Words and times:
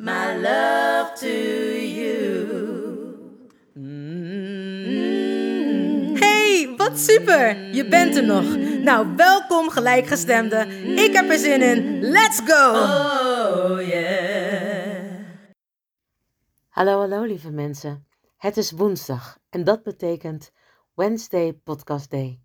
my 0.00 0.34
love 0.36 1.12
to 1.14 1.28
you. 1.76 2.48
Hey, 6.18 6.74
wat 6.76 6.98
super! 6.98 7.74
Je 7.74 7.88
bent 7.88 8.16
er 8.16 8.24
nog. 8.24 8.56
Nou, 8.82 9.16
welkom 9.16 9.70
gelijkgestemde. 9.70 10.66
Ik 10.96 11.12
heb 11.12 11.30
er 11.30 11.38
zin 11.38 11.62
in. 11.62 12.00
Let's 12.00 12.40
go! 12.44 12.70
Oh 12.70 13.80
yeah. 13.86 15.24
Hallo, 16.68 16.98
hallo 16.98 17.22
lieve 17.22 17.50
mensen. 17.50 18.06
Het 18.36 18.56
is 18.56 18.70
woensdag 18.70 19.38
en 19.50 19.64
dat 19.64 19.82
betekent 19.82 20.52
Wednesday 20.94 21.52
Podcast 21.52 22.10
Day. 22.10 22.40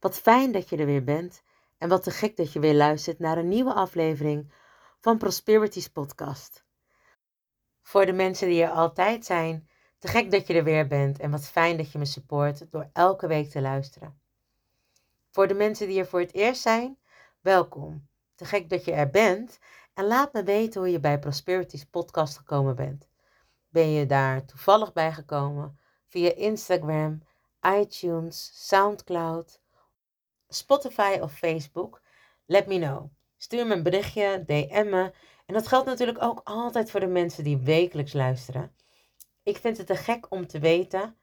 Wat 0.00 0.18
fijn 0.18 0.52
dat 0.52 0.68
je 0.68 0.76
er 0.76 0.86
weer 0.86 1.04
bent 1.04 1.42
en 1.78 1.88
wat 1.88 2.02
te 2.02 2.10
gek 2.10 2.36
dat 2.36 2.52
je 2.52 2.60
weer 2.60 2.74
luistert 2.74 3.18
naar 3.18 3.38
een 3.38 3.48
nieuwe 3.48 3.74
aflevering 3.74 4.52
van 5.00 5.18
Prosperities 5.18 5.88
Podcast. 5.88 6.64
Voor 7.84 8.06
de 8.06 8.12
mensen 8.12 8.48
die 8.48 8.62
er 8.62 8.70
altijd 8.70 9.24
zijn, 9.24 9.68
te 9.98 10.08
gek 10.08 10.30
dat 10.30 10.46
je 10.46 10.54
er 10.54 10.64
weer 10.64 10.86
bent 10.86 11.18
en 11.18 11.30
wat 11.30 11.46
fijn 11.46 11.76
dat 11.76 11.92
je 11.92 11.98
me 11.98 12.04
support 12.04 12.70
door 12.70 12.90
elke 12.92 13.26
week 13.26 13.50
te 13.50 13.60
luisteren. 13.60 14.20
Voor 15.30 15.48
de 15.48 15.54
mensen 15.54 15.86
die 15.86 15.98
er 15.98 16.06
voor 16.06 16.20
het 16.20 16.34
eerst 16.34 16.62
zijn, 16.62 16.98
welkom. 17.40 18.08
Te 18.34 18.44
gek 18.44 18.70
dat 18.70 18.84
je 18.84 18.92
er 18.92 19.10
bent 19.10 19.58
en 19.94 20.04
laat 20.04 20.32
me 20.32 20.42
weten 20.42 20.80
hoe 20.80 20.90
je 20.90 21.00
bij 21.00 21.18
Prosperities 21.18 21.84
Podcast 21.84 22.36
gekomen 22.36 22.76
bent. 22.76 23.08
Ben 23.68 23.90
je 23.90 24.06
daar 24.06 24.44
toevallig 24.44 24.92
bij 24.92 25.12
gekomen 25.12 25.78
via 26.06 26.34
Instagram, 26.34 27.22
iTunes, 27.80 28.50
SoundCloud, 28.68 29.60
Spotify 30.48 31.18
of 31.20 31.32
Facebook? 31.32 32.00
Let 32.46 32.66
me 32.66 32.78
know. 32.78 33.10
Stuur 33.36 33.66
me 33.66 33.74
een 33.74 33.82
berichtje, 33.82 34.42
DM 34.46 34.88
me. 34.90 35.12
En 35.46 35.54
dat 35.54 35.68
geldt 35.68 35.86
natuurlijk 35.86 36.22
ook 36.22 36.40
altijd 36.44 36.90
voor 36.90 37.00
de 37.00 37.06
mensen 37.06 37.44
die 37.44 37.56
wekelijks 37.58 38.12
luisteren. 38.12 38.72
Ik 39.42 39.56
vind 39.56 39.76
het 39.76 39.86
te 39.86 39.96
gek 39.96 40.26
om 40.28 40.46
te 40.46 40.58
weten 40.58 41.16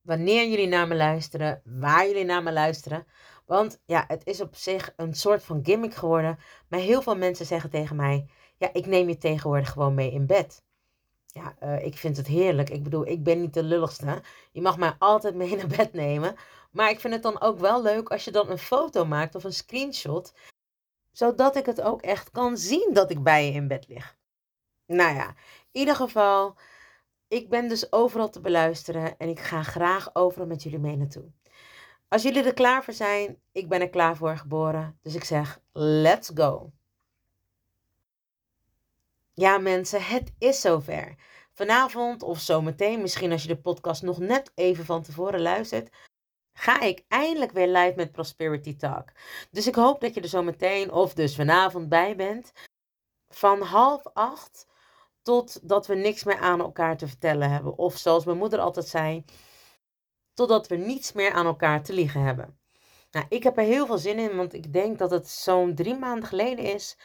wanneer 0.00 0.48
jullie 0.48 0.66
naar 0.66 0.88
me 0.88 0.94
luisteren, 0.94 1.62
waar 1.64 2.06
jullie 2.06 2.24
naar 2.24 2.42
me 2.42 2.52
luisteren. 2.52 3.06
Want 3.46 3.80
ja, 3.86 4.04
het 4.08 4.26
is 4.26 4.40
op 4.40 4.54
zich 4.54 4.92
een 4.96 5.14
soort 5.14 5.44
van 5.44 5.60
gimmick 5.62 5.94
geworden. 5.94 6.38
Maar 6.68 6.80
heel 6.80 7.02
veel 7.02 7.16
mensen 7.16 7.46
zeggen 7.46 7.70
tegen 7.70 7.96
mij: 7.96 8.26
Ja, 8.56 8.70
ik 8.72 8.86
neem 8.86 9.08
je 9.08 9.18
tegenwoordig 9.18 9.70
gewoon 9.70 9.94
mee 9.94 10.12
in 10.12 10.26
bed. 10.26 10.62
Ja, 11.26 11.54
eh, 11.58 11.84
ik 11.84 11.96
vind 11.96 12.16
het 12.16 12.26
heerlijk. 12.26 12.70
Ik 12.70 12.82
bedoel, 12.82 13.06
ik 13.06 13.22
ben 13.22 13.40
niet 13.40 13.54
de 13.54 13.62
lulligste. 13.62 14.22
Je 14.52 14.60
mag 14.60 14.78
mij 14.78 14.94
altijd 14.98 15.34
mee 15.34 15.56
naar 15.56 15.66
bed 15.66 15.92
nemen. 15.92 16.36
Maar 16.70 16.90
ik 16.90 17.00
vind 17.00 17.14
het 17.14 17.22
dan 17.22 17.40
ook 17.40 17.58
wel 17.58 17.82
leuk 17.82 18.08
als 18.08 18.24
je 18.24 18.30
dan 18.30 18.50
een 18.50 18.58
foto 18.58 19.04
maakt 19.04 19.34
of 19.34 19.44
een 19.44 19.52
screenshot. 19.52 20.32
Zodat 21.14 21.56
ik 21.56 21.66
het 21.66 21.80
ook 21.80 22.02
echt 22.02 22.30
kan 22.30 22.56
zien 22.56 22.90
dat 22.92 23.10
ik 23.10 23.22
bij 23.22 23.46
je 23.46 23.52
in 23.52 23.68
bed 23.68 23.88
lig. 23.88 24.16
Nou 24.86 25.14
ja, 25.14 25.28
in 25.28 25.80
ieder 25.80 25.96
geval, 25.96 26.56
ik 27.28 27.48
ben 27.48 27.68
dus 27.68 27.92
overal 27.92 28.30
te 28.30 28.40
beluisteren 28.40 29.18
en 29.18 29.28
ik 29.28 29.40
ga 29.40 29.62
graag 29.62 30.14
overal 30.14 30.46
met 30.46 30.62
jullie 30.62 30.78
mee 30.78 30.96
naartoe. 30.96 31.32
Als 32.08 32.22
jullie 32.22 32.42
er 32.42 32.54
klaar 32.54 32.84
voor 32.84 32.94
zijn, 32.94 33.40
ik 33.52 33.68
ben 33.68 33.80
er 33.80 33.90
klaar 33.90 34.16
voor 34.16 34.36
geboren. 34.36 34.98
Dus 35.02 35.14
ik 35.14 35.24
zeg, 35.24 35.60
let's 35.72 36.30
go. 36.34 36.72
Ja 39.32 39.58
mensen, 39.58 40.02
het 40.02 40.32
is 40.38 40.60
zover. 40.60 41.14
Vanavond 41.52 42.22
of 42.22 42.38
zometeen, 42.38 43.00
misschien 43.00 43.32
als 43.32 43.42
je 43.42 43.48
de 43.48 43.60
podcast 43.60 44.02
nog 44.02 44.18
net 44.18 44.52
even 44.54 44.84
van 44.84 45.02
tevoren 45.02 45.40
luistert, 45.40 45.96
ga 46.58 46.80
ik 46.80 47.04
eindelijk 47.08 47.52
weer 47.52 47.68
live 47.68 47.92
met 47.96 48.12
Prosperity 48.12 48.76
Talk. 48.76 49.12
Dus 49.50 49.66
ik 49.66 49.74
hoop 49.74 50.00
dat 50.00 50.14
je 50.14 50.20
er 50.20 50.28
zometeen 50.28 50.92
of 50.92 51.14
dus 51.14 51.34
vanavond 51.34 51.88
bij 51.88 52.16
bent. 52.16 52.52
Van 53.28 53.62
half 53.62 54.06
acht 54.12 54.66
tot 55.22 55.68
dat 55.68 55.86
we 55.86 55.94
niks 55.94 56.24
meer 56.24 56.38
aan 56.38 56.60
elkaar 56.60 56.96
te 56.96 57.08
vertellen 57.08 57.50
hebben. 57.50 57.78
Of 57.78 57.96
zoals 57.96 58.24
mijn 58.24 58.38
moeder 58.38 58.58
altijd 58.58 58.86
zei, 58.86 59.24
totdat 60.34 60.68
we 60.68 60.76
niets 60.76 61.12
meer 61.12 61.32
aan 61.32 61.46
elkaar 61.46 61.82
te 61.82 61.92
liegen 61.92 62.20
hebben. 62.20 62.58
Nou, 63.10 63.26
ik 63.28 63.42
heb 63.42 63.58
er 63.58 63.64
heel 63.64 63.86
veel 63.86 63.98
zin 63.98 64.18
in, 64.18 64.36
want 64.36 64.54
ik 64.54 64.72
denk 64.72 64.98
dat 64.98 65.10
het 65.10 65.28
zo'n 65.28 65.74
drie 65.74 65.98
maanden 65.98 66.28
geleden 66.28 66.64
is 66.64 66.96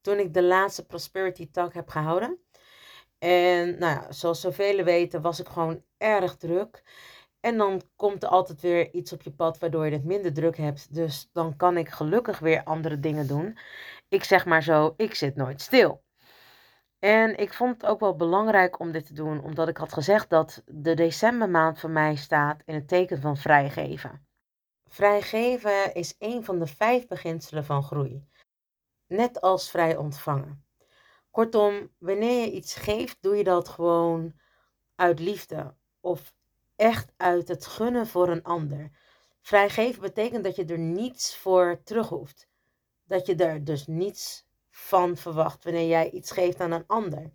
toen 0.00 0.18
ik 0.18 0.34
de 0.34 0.42
laatste 0.42 0.86
Prosperity 0.86 1.50
Talk 1.50 1.74
heb 1.74 1.88
gehouden. 1.88 2.38
En 3.18 3.78
nou 3.78 4.12
zoals 4.12 4.40
zoveel 4.40 4.84
weten 4.84 5.22
was 5.22 5.40
ik 5.40 5.48
gewoon 5.48 5.82
erg 5.98 6.36
druk. 6.36 6.82
En 7.46 7.56
dan 7.56 7.82
komt 7.96 8.22
er 8.22 8.28
altijd 8.28 8.60
weer 8.60 8.92
iets 8.92 9.12
op 9.12 9.22
je 9.22 9.30
pad 9.30 9.58
waardoor 9.58 9.84
je 9.84 9.92
het 9.92 10.04
minder 10.04 10.32
druk 10.32 10.56
hebt. 10.56 10.94
Dus 10.94 11.28
dan 11.32 11.56
kan 11.56 11.76
ik 11.76 11.88
gelukkig 11.88 12.38
weer 12.38 12.64
andere 12.64 13.00
dingen 13.00 13.26
doen. 13.26 13.58
Ik 14.08 14.24
zeg 14.24 14.44
maar 14.44 14.62
zo, 14.62 14.94
ik 14.96 15.14
zit 15.14 15.36
nooit 15.36 15.60
stil. 15.60 16.04
En 16.98 17.36
ik 17.36 17.52
vond 17.52 17.82
het 17.82 17.90
ook 17.90 18.00
wel 18.00 18.16
belangrijk 18.16 18.78
om 18.78 18.92
dit 18.92 19.06
te 19.06 19.12
doen, 19.12 19.42
omdat 19.42 19.68
ik 19.68 19.76
had 19.76 19.92
gezegd 19.92 20.30
dat 20.30 20.62
de 20.64 20.94
decembermaand 20.94 21.80
voor 21.80 21.90
mij 21.90 22.16
staat 22.16 22.62
in 22.64 22.74
het 22.74 22.88
teken 22.88 23.20
van 23.20 23.36
vrijgeven. 23.36 24.26
Vrijgeven 24.84 25.94
is 25.94 26.14
een 26.18 26.44
van 26.44 26.58
de 26.58 26.66
vijf 26.66 27.06
beginselen 27.06 27.64
van 27.64 27.82
groei. 27.82 28.24
Net 29.06 29.40
als 29.40 29.70
vrij 29.70 29.96
ontvangen. 29.96 30.64
Kortom, 31.30 31.90
wanneer 31.98 32.40
je 32.40 32.52
iets 32.52 32.74
geeft, 32.74 33.16
doe 33.20 33.36
je 33.36 33.44
dat 33.44 33.68
gewoon 33.68 34.32
uit 34.94 35.18
liefde 35.18 35.74
of 36.00 36.34
echt 36.76 37.12
uit 37.16 37.48
het 37.48 37.66
gunnen 37.66 38.06
voor 38.06 38.28
een 38.28 38.42
ander. 38.42 38.90
Vrijgeven 39.40 40.00
betekent 40.00 40.44
dat 40.44 40.56
je 40.56 40.64
er 40.64 40.78
niets 40.78 41.36
voor 41.36 41.80
terug 41.84 42.08
hoeft. 42.08 42.48
Dat 43.04 43.26
je 43.26 43.34
er 43.34 43.64
dus 43.64 43.86
niets 43.86 44.46
van 44.70 45.16
verwacht 45.16 45.64
wanneer 45.64 45.88
jij 45.88 46.10
iets 46.10 46.30
geeft 46.30 46.60
aan 46.60 46.72
een 46.72 46.86
ander. 46.86 47.32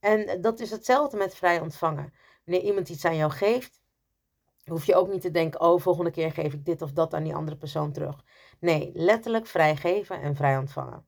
En 0.00 0.40
dat 0.40 0.60
is 0.60 0.70
hetzelfde 0.70 1.16
met 1.16 1.34
vrij 1.34 1.60
ontvangen. 1.60 2.14
Wanneer 2.44 2.64
iemand 2.64 2.88
iets 2.88 3.04
aan 3.04 3.16
jou 3.16 3.30
geeft, 3.30 3.80
hoef 4.64 4.84
je 4.84 4.94
ook 4.94 5.08
niet 5.08 5.20
te 5.20 5.30
denken: 5.30 5.60
oh, 5.60 5.80
volgende 5.80 6.10
keer 6.10 6.32
geef 6.32 6.52
ik 6.52 6.64
dit 6.64 6.82
of 6.82 6.92
dat 6.92 7.14
aan 7.14 7.24
die 7.24 7.34
andere 7.34 7.56
persoon 7.56 7.92
terug. 7.92 8.24
Nee, 8.60 8.90
letterlijk 8.94 9.46
vrij 9.46 9.76
geven 9.76 10.20
en 10.20 10.36
vrij 10.36 10.58
ontvangen. 10.58 11.06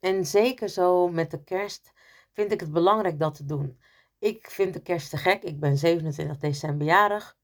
En 0.00 0.26
zeker 0.26 0.68
zo 0.68 1.08
met 1.08 1.30
de 1.30 1.44
kerst 1.44 1.92
vind 2.32 2.52
ik 2.52 2.60
het 2.60 2.72
belangrijk 2.72 3.18
dat 3.18 3.34
te 3.34 3.44
doen. 3.44 3.80
Ik 4.24 4.50
vind 4.50 4.72
de 4.72 4.82
kerst 4.82 5.10
te 5.10 5.16
gek. 5.16 5.42
Ik 5.42 5.60
ben 5.60 5.76
27 5.76 6.38
december 6.38 6.86
jarig. 6.86 7.36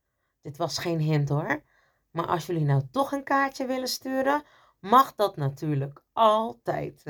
Dit 0.43 0.57
was 0.57 0.79
geen 0.79 0.99
hint 0.99 1.29
hoor. 1.29 1.63
Maar 2.11 2.27
als 2.27 2.47
jullie 2.47 2.65
nou 2.65 2.83
toch 2.91 3.13
een 3.13 3.25
kaartje 3.25 3.67
willen 3.67 3.89
sturen, 3.89 4.43
mag 4.79 5.15
dat 5.15 5.37
natuurlijk 5.37 6.03
altijd. 6.13 7.03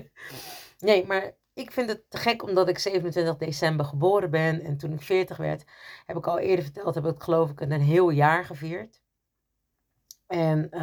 nee, 0.78 1.06
maar 1.06 1.36
ik 1.54 1.72
vind 1.72 1.88
het 1.88 2.10
te 2.10 2.16
gek 2.16 2.42
omdat 2.42 2.68
ik 2.68 2.78
27 2.78 3.36
december 3.36 3.86
geboren 3.86 4.30
ben. 4.30 4.60
En 4.60 4.76
toen 4.76 4.92
ik 4.92 5.02
40 5.02 5.36
werd, 5.36 5.64
heb 6.06 6.16
ik 6.16 6.26
al 6.26 6.38
eerder 6.38 6.64
verteld, 6.64 6.94
heb 6.94 7.06
ik 7.06 7.22
geloof 7.22 7.50
ik 7.50 7.60
een 7.60 7.80
heel 7.80 8.10
jaar 8.10 8.44
gevierd. 8.44 9.02
En 10.26 10.68
uh, 10.70 10.80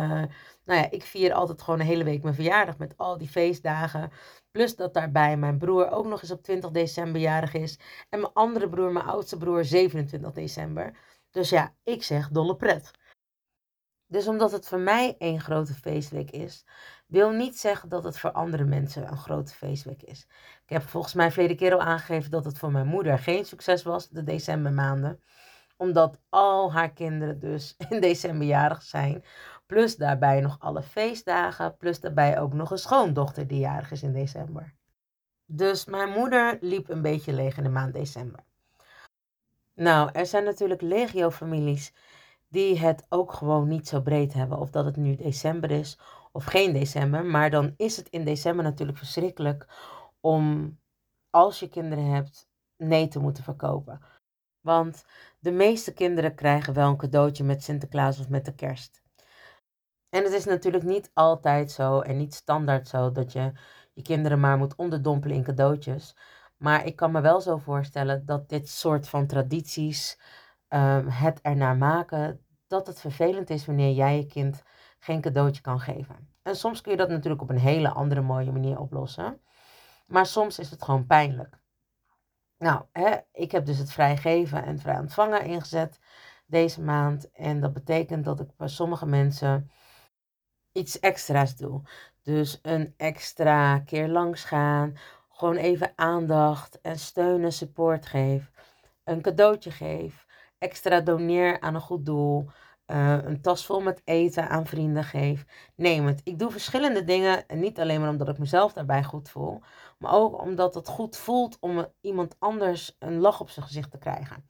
nou 0.65 0.79
ja, 0.79 0.91
ik 0.91 1.03
vier 1.03 1.33
altijd 1.33 1.61
gewoon 1.61 1.79
een 1.79 1.85
hele 1.85 2.03
week 2.03 2.23
mijn 2.23 2.35
verjaardag 2.35 2.77
met 2.77 2.97
al 2.97 3.17
die 3.17 3.27
feestdagen. 3.27 4.11
Plus 4.51 4.75
dat 4.75 4.93
daarbij 4.93 5.37
mijn 5.37 5.57
broer 5.57 5.91
ook 5.91 6.05
nog 6.05 6.21
eens 6.21 6.31
op 6.31 6.43
20 6.43 6.71
december 6.71 7.21
jarig 7.21 7.53
is. 7.53 7.79
En 8.09 8.19
mijn 8.19 8.33
andere 8.33 8.69
broer, 8.69 8.91
mijn 8.91 9.05
oudste 9.05 9.37
broer, 9.37 9.65
27 9.65 10.31
december. 10.31 10.97
Dus 11.31 11.49
ja, 11.49 11.73
ik 11.83 12.03
zeg 12.03 12.29
dolle 12.29 12.55
pret. 12.55 12.91
Dus 14.07 14.27
omdat 14.27 14.51
het 14.51 14.67
voor 14.67 14.79
mij 14.79 15.15
één 15.17 15.41
grote 15.41 15.73
feestweek 15.73 16.31
is, 16.31 16.65
wil 17.07 17.31
niet 17.31 17.59
zeggen 17.59 17.89
dat 17.89 18.03
het 18.03 18.19
voor 18.19 18.31
andere 18.31 18.63
mensen 18.63 19.07
een 19.07 19.17
grote 19.17 19.53
feestweek 19.53 20.01
is. 20.01 20.27
Ik 20.63 20.69
heb 20.69 20.81
volgens 20.81 21.13
mij 21.13 21.31
verleden 21.31 21.57
keer 21.57 21.79
aangegeven 21.79 22.31
dat 22.31 22.45
het 22.45 22.57
voor 22.57 22.71
mijn 22.71 22.87
moeder 22.87 23.19
geen 23.19 23.45
succes 23.45 23.83
was, 23.83 24.09
de 24.09 24.23
decembermaanden. 24.23 25.19
Omdat 25.77 26.19
al 26.29 26.73
haar 26.73 26.91
kinderen 26.91 27.39
dus 27.39 27.75
in 27.89 28.01
december 28.01 28.47
jarig 28.47 28.81
zijn. 28.81 29.23
Plus 29.65 29.95
daarbij 29.95 30.41
nog 30.41 30.59
alle 30.59 30.83
feestdagen. 30.83 31.77
Plus 31.77 31.99
daarbij 31.99 32.39
ook 32.39 32.53
nog 32.53 32.71
een 32.71 32.77
schoondochter 32.77 33.47
die 33.47 33.59
jarig 33.59 33.91
is 33.91 34.03
in 34.03 34.13
december. 34.13 34.73
Dus 35.45 35.85
mijn 35.85 36.09
moeder 36.09 36.57
liep 36.61 36.89
een 36.89 37.01
beetje 37.01 37.33
leeg 37.33 37.57
in 37.57 37.63
de 37.63 37.69
maand 37.69 37.93
december. 37.93 38.43
Nou, 39.73 40.09
er 40.13 40.25
zijn 40.25 40.43
natuurlijk 40.43 40.81
legio-families 40.81 41.93
die 42.47 42.79
het 42.79 43.05
ook 43.09 43.33
gewoon 43.33 43.67
niet 43.67 43.87
zo 43.87 44.01
breed 44.01 44.33
hebben. 44.33 44.57
Of 44.57 44.69
dat 44.69 44.85
het 44.85 44.95
nu 44.95 45.15
december 45.15 45.71
is 45.71 45.99
of 46.31 46.45
geen 46.45 46.73
december. 46.73 47.25
Maar 47.25 47.49
dan 47.49 47.73
is 47.77 47.97
het 47.97 48.09
in 48.09 48.25
december 48.25 48.63
natuurlijk 48.63 48.97
verschrikkelijk 48.97 49.67
om, 50.19 50.77
als 51.29 51.59
je 51.59 51.69
kinderen 51.69 52.05
hebt, 52.05 52.47
nee 52.77 53.07
te 53.07 53.19
moeten 53.19 53.43
verkopen. 53.43 54.01
Want 54.63 55.05
de 55.39 55.51
meeste 55.51 55.93
kinderen 55.93 56.35
krijgen 56.35 56.73
wel 56.73 56.89
een 56.89 56.97
cadeautje 56.97 57.43
met 57.43 57.63
Sinterklaas 57.63 58.19
of 58.19 58.29
met 58.29 58.45
de 58.45 58.55
kerst. 58.55 59.01
En 60.09 60.23
het 60.23 60.33
is 60.33 60.45
natuurlijk 60.45 60.83
niet 60.83 61.11
altijd 61.13 61.71
zo 61.71 61.99
en 61.99 62.17
niet 62.17 62.33
standaard 62.33 62.87
zo 62.87 63.11
dat 63.11 63.31
je 63.31 63.51
je 63.93 64.01
kinderen 64.01 64.39
maar 64.39 64.57
moet 64.57 64.75
onderdompelen 64.75 65.35
in 65.35 65.43
cadeautjes. 65.43 66.15
Maar 66.57 66.85
ik 66.85 66.95
kan 66.95 67.11
me 67.11 67.21
wel 67.21 67.41
zo 67.41 67.57
voorstellen 67.57 68.25
dat 68.25 68.49
dit 68.49 68.69
soort 68.69 69.09
van 69.09 69.27
tradities, 69.27 70.19
um, 70.69 71.07
het 71.07 71.41
ernaar 71.41 71.77
maken, 71.77 72.45
dat 72.67 72.87
het 72.87 72.99
vervelend 72.99 73.49
is 73.49 73.65
wanneer 73.65 73.93
jij 73.93 74.17
je 74.17 74.25
kind 74.25 74.63
geen 74.99 75.21
cadeautje 75.21 75.61
kan 75.61 75.79
geven. 75.79 76.31
En 76.41 76.55
soms 76.55 76.81
kun 76.81 76.91
je 76.91 76.97
dat 76.97 77.09
natuurlijk 77.09 77.41
op 77.41 77.49
een 77.49 77.57
hele 77.57 77.89
andere 77.89 78.21
mooie 78.21 78.51
manier 78.51 78.79
oplossen. 78.79 79.41
Maar 80.07 80.25
soms 80.25 80.59
is 80.59 80.69
het 80.71 80.83
gewoon 80.83 81.05
pijnlijk. 81.05 81.61
Nou, 82.57 82.85
hè, 82.91 83.17
ik 83.31 83.51
heb 83.51 83.65
dus 83.65 83.77
het 83.77 83.91
vrijgeven 83.91 84.63
en 84.65 84.79
vrij 84.79 84.99
ontvangen 84.99 85.45
ingezet 85.45 85.99
deze 86.45 86.81
maand. 86.81 87.31
En 87.31 87.59
dat 87.59 87.73
betekent 87.73 88.25
dat 88.25 88.39
ik 88.39 88.55
bij 88.57 88.67
sommige 88.67 89.05
mensen 89.05 89.71
iets 90.71 90.99
extra's 90.99 91.55
doe. 91.55 91.81
Dus 92.21 92.59
een 92.61 92.93
extra 92.97 93.79
keer 93.79 94.07
langs 94.07 94.43
gaan. 94.43 94.97
Gewoon 95.29 95.55
even 95.55 95.91
aandacht 95.95 96.81
en 96.81 96.99
steun 96.99 97.43
en 97.43 97.53
support 97.53 98.05
geef. 98.05 98.51
Een 99.03 99.21
cadeautje 99.21 99.71
geef. 99.71 100.25
Extra 100.57 101.01
doneer 101.01 101.59
aan 101.59 101.75
een 101.75 101.81
goed 101.81 102.05
doel. 102.05 102.49
Uh, 102.87 103.17
een 103.23 103.41
tas 103.41 103.65
vol 103.65 103.81
met 103.81 104.01
eten 104.03 104.49
aan 104.49 104.65
vrienden 104.65 105.03
geef. 105.03 105.45
Neem 105.75 106.05
het. 106.05 106.21
Ik 106.23 106.39
doe 106.39 106.51
verschillende 106.51 107.03
dingen. 107.03 107.47
En 107.47 107.59
niet 107.59 107.79
alleen 107.79 108.01
maar 108.01 108.09
omdat 108.09 108.29
ik 108.29 108.37
mezelf 108.37 108.73
daarbij 108.73 109.03
goed 109.03 109.29
voel. 109.29 109.61
Maar 109.97 110.13
ook 110.13 110.41
omdat 110.41 110.75
het 110.75 110.87
goed 110.87 111.17
voelt 111.17 111.57
om 111.59 111.87
iemand 112.01 112.35
anders 112.39 112.95
een 112.99 113.19
lach 113.19 113.39
op 113.41 113.49
zijn 113.49 113.65
gezicht 113.65 113.91
te 113.91 113.97
krijgen. 113.97 114.49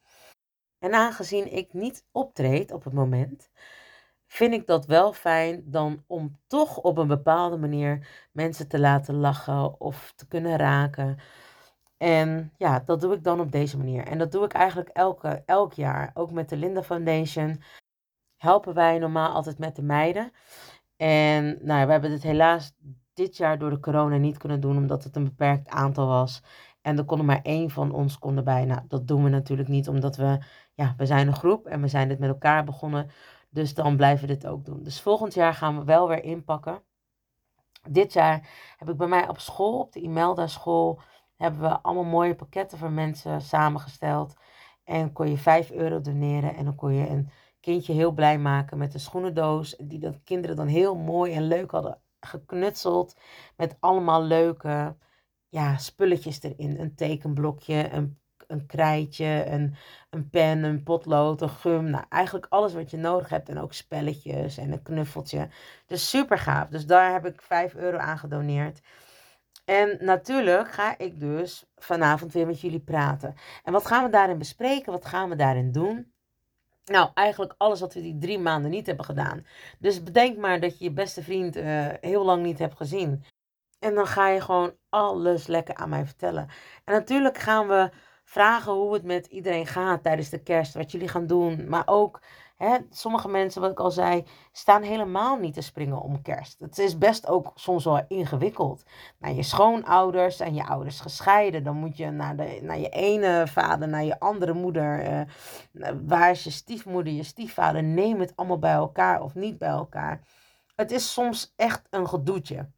En 0.80 0.94
aangezien 0.94 1.54
ik 1.54 1.74
niet 1.74 2.06
optreed 2.12 2.72
op 2.72 2.84
het 2.84 2.94
moment, 2.94 3.50
vind 4.28 4.54
ik 4.54 4.68
dat 4.68 4.86
wel 4.86 5.14
fijn 5.14 5.64
dan 5.66 6.04
om 6.08 6.40
toch 6.48 6.78
op 6.78 6.98
een 6.98 7.08
bepaalde 7.08 7.58
manier 7.58 8.08
mensen 8.32 8.68
te 8.68 8.80
laten 8.80 9.16
lachen 9.16 9.82
of 9.82 10.14
te 10.16 10.28
kunnen 10.28 10.58
raken. 10.58 11.18
En 11.98 12.54
ja, 12.58 12.80
dat 12.80 13.02
doe 13.02 13.14
ik 13.14 13.24
dan 13.24 13.40
op 13.40 13.52
deze 13.52 13.78
manier. 13.78 14.08
En 14.08 14.18
dat 14.18 14.32
doe 14.32 14.46
ik 14.46 14.54
eigenlijk 14.54 14.90
elke, 14.90 15.44
elk 15.46 15.74
jaar. 15.74 16.12
Ook 16.14 16.32
met 16.32 16.50
de 16.50 16.58
Linda 16.58 16.84
Foundation 16.84 17.62
helpen 18.44 18.74
wij 18.74 19.00
normaal 19.00 19.34
altijd 19.34 19.60
met 19.60 19.76
de 19.76 19.82
meiden. 19.82 20.32
En 20.98 21.58
nou, 21.62 21.86
we 21.86 21.92
hebben 21.92 22.12
het 22.12 22.24
helaas 22.24 22.74
dit 23.14 23.38
jaar 23.38 23.60
door 23.60 23.70
de 23.70 23.80
corona 23.80 24.18
niet 24.18 24.38
kunnen 24.38 24.60
doen, 24.60 24.78
omdat 24.78 25.04
het 25.04 25.16
een 25.16 25.24
beperkt 25.24 25.70
aantal 25.70 26.08
was. 26.08 26.42
En 26.82 26.98
er 26.98 27.06
kon 27.06 27.26
maar 27.26 27.42
één 27.42 27.70
van 27.70 27.92
ons 27.92 28.20
konden 28.20 28.44
bij. 28.44 28.66
Nou, 28.66 28.82
dat 28.88 29.08
doen 29.08 29.24
we 29.24 29.30
natuurlijk 29.30 29.70
niet, 29.70 29.88
omdat 29.88 30.16
we, 30.16 30.40
ja, 30.74 30.94
we 30.98 31.06
zijn 31.06 31.28
een 31.28 31.36
groep 31.36 31.66
en 31.66 31.82
we 31.82 31.88
zijn 31.88 32.08
dit 32.08 32.20
met 32.20 32.30
elkaar 32.30 32.64
begonnen. 32.64 33.10
Dus 33.50 33.74
dan 33.74 33.96
blijven 33.96 34.28
we 34.28 34.34
dit 34.34 34.48
ook 34.48 34.66
doen. 34.66 34.84
Dus 34.84 35.02
volgend 35.02 35.34
jaar 35.34 35.54
gaan 35.54 35.78
we 35.78 35.84
wel 35.84 36.08
weer 36.08 36.24
inpakken. 36.24 36.84
Dit 37.90 38.14
jaar 38.14 38.50
heb 38.78 38.90
ik 38.90 38.98
bij 38.98 39.08
mij 39.08 39.28
op 39.28 39.40
school, 39.40 39.80
op 39.80 39.92
de 39.92 40.02
Imelda 40.02 40.48
school, 40.48 41.02
hebben 41.38 41.62
we 41.62 41.82
allemaal 41.82 42.04
mooie 42.04 42.36
pakketten 42.36 42.78
voor 42.78 42.92
mensen 42.92 43.42
samengesteld. 43.42 44.34
En 44.84 45.12
kon 45.12 45.30
je 45.30 45.38
5 45.38 45.72
euro 45.72 46.02
doneren 46.02 46.56
en 46.56 46.66
dan 46.66 46.76
kon 46.76 46.94
je 46.94 47.10
een 47.10 47.30
kindje 47.64 47.94
heel 47.94 48.12
blij 48.12 48.38
maken 48.38 48.78
met 48.78 48.94
een 48.94 49.00
schoenendoos. 49.00 49.76
Die 49.78 50.00
dat 50.00 50.24
kinderen 50.24 50.56
dan 50.56 50.68
heel 50.68 50.96
mooi 50.96 51.34
en 51.34 51.48
leuk 51.48 51.72
hadden 51.72 52.02
geknutseld. 52.20 53.16
Met 53.56 53.78
allemaal 53.80 54.24
leuke 54.24 54.96
ja, 55.50 55.78
spulletjes 55.78 56.42
erin. 56.44 56.80
Een 56.80 56.96
tekenblokje, 56.96 57.90
een, 57.92 58.20
een 58.48 58.66
krijtje, 58.66 59.46
een, 59.48 59.76
een 60.10 60.30
pen, 60.30 60.64
een 60.64 60.84
potlood, 60.84 61.42
een 61.42 61.50
gum. 61.50 61.90
Nou, 61.90 62.06
eigenlijk 62.10 62.46
alles 62.50 62.74
wat 62.74 62.92
je 62.92 62.98
nodig 62.98 63.30
hebt. 63.30 63.50
En 63.50 63.60
ook 63.60 63.74
spelletjes 63.74 64.58
en 64.58 64.72
een 64.72 64.82
knuffeltje. 64.82 65.50
Dus 65.86 66.10
super 66.10 66.38
gaaf. 66.38 66.68
Dus 66.70 66.86
daar 66.86 67.12
heb 67.12 67.26
ik 67.26 67.42
5 67.42 67.76
euro 67.76 67.98
aan 67.98 68.18
gedoneerd. 68.18 68.82
En 69.66 69.98
natuurlijk 70.00 70.72
ga 70.72 70.98
ik 70.98 71.20
dus 71.20 71.66
vanavond 71.76 72.34
weer 72.34 72.46
met 72.46 72.62
jullie 72.62 72.80
praten. 72.80 73.36
En 73.64 73.74
wat 73.74 73.86
gaan 73.86 74.04
we 74.04 74.10
daarin 74.10 74.38
bespreken? 74.38 74.92
Wat 74.92 75.06
gaan 75.06 75.30
we 75.30 75.36
daarin 75.36 75.72
doen? 75.72 76.13
Nou, 76.86 77.10
eigenlijk 77.14 77.54
alles 77.58 77.80
wat 77.80 77.94
we 77.94 78.02
die 78.02 78.18
drie 78.18 78.40
maanden 78.40 78.72
niet 78.72 78.86
hebben 78.86 79.06
gedaan. 79.06 79.46
Dus 79.80 80.04
bedenk 80.04 80.38
maar 80.38 80.60
dat 80.60 80.78
je 80.80 80.84
je 80.84 80.92
beste 80.92 81.24
vriend 81.24 81.58
uh, 81.58 81.88
heel 82.02 82.26
lang 82.26 82.44
niet 82.44 82.60
hebt 82.60 82.78
gezien. 82.78 83.24
En 83.80 83.96
dan 83.96 84.08
ga 84.08 84.28
je 84.30 84.42
gewoon 84.42 84.76
alles 84.90 85.48
lekker 85.48 85.76
aan 85.76 85.90
mij 85.90 86.06
vertellen. 86.06 86.48
En 86.84 86.94
natuurlijk 86.94 87.38
gaan 87.38 87.68
we 87.68 87.90
vragen 88.24 88.72
hoe 88.72 88.94
het 88.94 89.04
met 89.04 89.26
iedereen 89.26 89.68
gaat 89.68 90.04
tijdens 90.04 90.30
de 90.30 90.44
kerst. 90.44 90.74
Wat 90.74 90.92
jullie 90.92 91.08
gaan 91.08 91.28
doen. 91.28 91.70
Maar 91.70 91.84
ook 91.86 92.22
Sommige 92.90 93.28
mensen, 93.28 93.62
wat 93.62 93.72
ik 93.72 93.80
al 93.80 93.92
zei, 93.92 94.26
staan 94.52 94.82
helemaal 94.82 95.38
niet 95.38 95.54
te 95.54 95.62
springen 95.62 96.02
om 96.02 96.22
kerst. 96.22 96.60
Het 96.60 96.78
is 96.78 96.98
best 96.98 97.28
ook 97.28 97.52
soms 97.56 97.84
wel 97.84 98.06
ingewikkeld. 98.08 98.84
Naar 99.18 99.34
je 99.34 99.44
schoonouders 99.44 100.40
en 100.40 100.54
je 100.54 100.66
ouders 100.66 101.00
gescheiden. 101.00 101.64
Dan 101.64 101.76
moet 101.76 101.98
je 101.98 102.10
naar, 102.10 102.36
de, 102.36 102.60
naar 102.62 102.80
je 102.80 102.90
ene 102.90 103.44
vader, 103.48 103.88
naar 103.88 104.04
je 104.04 104.20
andere 104.20 104.54
moeder. 104.54 105.12
Uh, 105.74 105.90
waar 106.06 106.32
is 106.32 106.44
je 106.44 106.52
stiefmoeder, 106.52 107.14
je 107.14 107.24
stiefvader? 107.24 107.84
Neem 107.84 108.20
het 108.20 108.36
allemaal 108.36 108.60
bij 108.60 108.74
elkaar 108.74 109.22
of 109.22 109.36
niet 109.36 109.58
bij 109.58 109.70
elkaar. 109.70 110.22
Het 110.76 110.92
is 110.92 111.14
soms 111.14 111.54
echt 111.56 111.88
een 111.90 112.08
gedoetje. 112.08 112.70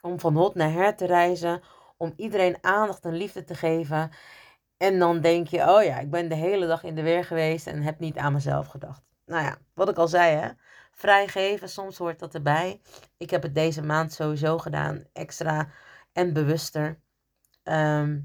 Om 0.00 0.20
van 0.20 0.36
hot 0.36 0.54
naar 0.54 0.72
her 0.72 0.96
te 0.96 1.06
reizen. 1.06 1.62
Om 1.96 2.12
iedereen 2.16 2.58
aandacht 2.60 3.04
en 3.04 3.14
liefde 3.14 3.44
te 3.44 3.54
geven. 3.54 4.10
En 4.80 4.98
dan 4.98 5.20
denk 5.20 5.48
je, 5.48 5.70
oh 5.70 5.82
ja, 5.82 5.98
ik 5.98 6.10
ben 6.10 6.28
de 6.28 6.34
hele 6.34 6.66
dag 6.66 6.82
in 6.82 6.94
de 6.94 7.02
weer 7.02 7.24
geweest 7.24 7.66
en 7.66 7.82
heb 7.82 7.98
niet 7.98 8.16
aan 8.16 8.32
mezelf 8.32 8.66
gedacht. 8.66 9.02
Nou 9.26 9.44
ja, 9.44 9.58
wat 9.74 9.88
ik 9.88 9.96
al 9.96 10.08
zei, 10.08 10.36
hè. 10.36 10.48
Vrijgeven, 10.92 11.68
soms 11.68 11.98
hoort 11.98 12.18
dat 12.18 12.34
erbij. 12.34 12.80
Ik 13.16 13.30
heb 13.30 13.42
het 13.42 13.54
deze 13.54 13.82
maand 13.82 14.12
sowieso 14.12 14.58
gedaan, 14.58 15.04
extra 15.12 15.68
en 16.12 16.32
bewuster. 16.32 17.00
Ehm, 17.62 18.20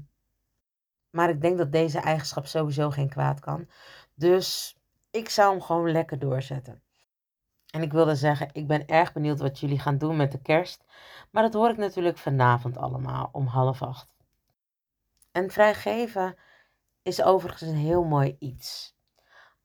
maar 1.10 1.28
ik 1.28 1.40
denk 1.40 1.58
dat 1.58 1.72
deze 1.72 1.98
eigenschap 1.98 2.46
sowieso 2.46 2.90
geen 2.90 3.08
kwaad 3.08 3.40
kan. 3.40 3.68
Dus 4.14 4.76
ik 5.10 5.28
zou 5.28 5.50
hem 5.50 5.62
gewoon 5.62 5.90
lekker 5.90 6.18
doorzetten. 6.18 6.82
En 7.70 7.82
ik 7.82 7.92
wilde 7.92 8.14
zeggen, 8.14 8.48
ik 8.52 8.66
ben 8.66 8.86
erg 8.86 9.12
benieuwd 9.12 9.40
wat 9.40 9.60
jullie 9.60 9.78
gaan 9.78 9.98
doen 9.98 10.16
met 10.16 10.32
de 10.32 10.42
kerst. 10.42 10.84
Maar 11.30 11.42
dat 11.42 11.54
hoor 11.54 11.70
ik 11.70 11.76
natuurlijk 11.76 12.18
vanavond 12.18 12.76
allemaal 12.76 13.28
om 13.32 13.46
half 13.46 13.82
acht. 13.82 14.15
En 15.36 15.50
vrijgeven 15.50 16.36
is 17.02 17.22
overigens 17.22 17.70
een 17.70 17.76
heel 17.76 18.04
mooi 18.04 18.36
iets. 18.38 18.96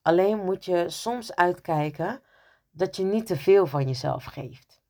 Alleen 0.02 0.38
moet 0.38 0.66
je 0.66 0.90
soms 0.90 1.36
uitkijken 1.36 2.22
dat 2.72 2.96
je 2.96 3.04
niet 3.04 3.26
te 3.26 3.38
veel 3.38 3.66
van 3.66 3.88
jezelf 3.88 4.24
geeft. 4.24 4.82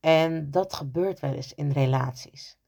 En 0.00 0.50
dat 0.50 0.74
gebeurt 0.74 1.20
wel 1.20 1.32
eens 1.32 1.54
in 1.54 1.70
relaties. 1.70 2.58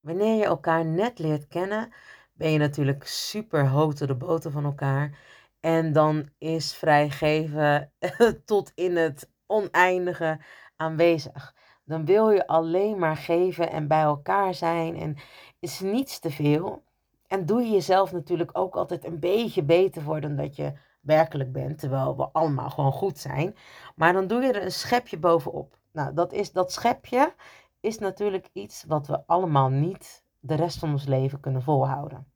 Wanneer 0.00 0.34
je 0.34 0.44
elkaar 0.44 0.84
net 0.84 1.18
leert 1.18 1.48
kennen, 1.48 1.92
ben 2.32 2.50
je 2.50 2.58
natuurlijk 2.58 3.06
super 3.06 3.68
hoog 3.68 3.94
de 3.94 4.16
boter 4.16 4.50
van 4.50 4.64
elkaar. 4.64 5.18
En 5.60 5.92
dan 5.92 6.30
is 6.38 6.74
vrijgeven 6.74 7.92
tot 8.44 8.72
in 8.74 8.96
het 8.96 9.30
oneindige 9.46 10.40
aanwezig. 10.76 11.54
Dan 11.88 12.04
wil 12.04 12.30
je 12.30 12.46
alleen 12.46 12.98
maar 12.98 13.16
geven 13.16 13.70
en 13.70 13.88
bij 13.88 14.02
elkaar 14.02 14.54
zijn 14.54 14.96
en 14.96 15.16
is 15.58 15.80
niets 15.80 16.18
te 16.18 16.30
veel. 16.30 16.82
En 17.26 17.46
doe 17.46 17.60
je 17.62 17.70
jezelf 17.70 18.12
natuurlijk 18.12 18.50
ook 18.52 18.76
altijd 18.76 19.04
een 19.04 19.18
beetje 19.18 19.62
beter 19.62 20.02
voor 20.02 20.20
dan 20.20 20.36
dat 20.36 20.56
je 20.56 20.72
werkelijk 21.00 21.52
bent, 21.52 21.78
terwijl 21.78 22.16
we 22.16 22.28
allemaal 22.32 22.70
gewoon 22.70 22.92
goed 22.92 23.18
zijn. 23.18 23.56
Maar 23.96 24.12
dan 24.12 24.26
doe 24.26 24.42
je 24.42 24.52
er 24.52 24.62
een 24.62 24.72
schepje 24.72 25.18
bovenop. 25.18 25.78
Nou, 25.92 26.14
dat, 26.14 26.32
is, 26.32 26.52
dat 26.52 26.72
schepje 26.72 27.34
is 27.80 27.98
natuurlijk 27.98 28.50
iets 28.52 28.84
wat 28.84 29.06
we 29.06 29.26
allemaal 29.26 29.68
niet 29.68 30.24
de 30.40 30.54
rest 30.54 30.78
van 30.78 30.90
ons 30.90 31.04
leven 31.04 31.40
kunnen 31.40 31.62
volhouden. 31.62 32.26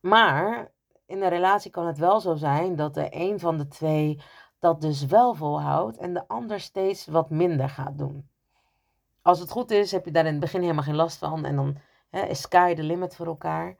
Maar 0.00 0.70
in 1.06 1.22
een 1.22 1.28
relatie 1.28 1.70
kan 1.70 1.86
het 1.86 1.98
wel 1.98 2.20
zo 2.20 2.34
zijn 2.34 2.76
dat 2.76 2.94
de 2.94 3.06
een 3.10 3.40
van 3.40 3.58
de 3.58 3.68
twee 3.68 4.20
dat 4.62 4.80
dus 4.80 5.06
wel 5.06 5.34
volhoudt 5.34 5.96
en 5.96 6.14
de 6.14 6.28
ander 6.28 6.60
steeds 6.60 7.06
wat 7.06 7.30
minder 7.30 7.68
gaat 7.68 7.98
doen. 7.98 8.28
Als 9.22 9.38
het 9.38 9.50
goed 9.50 9.70
is, 9.70 9.92
heb 9.92 10.04
je 10.04 10.10
daar 10.10 10.26
in 10.26 10.30
het 10.30 10.40
begin 10.40 10.60
helemaal 10.60 10.82
geen 10.84 10.94
last 10.94 11.18
van 11.18 11.44
en 11.44 11.56
dan 11.56 11.76
hè, 12.10 12.22
is 12.22 12.40
sky 12.40 12.74
the 12.74 12.82
limit 12.82 13.16
voor 13.16 13.26
elkaar. 13.26 13.76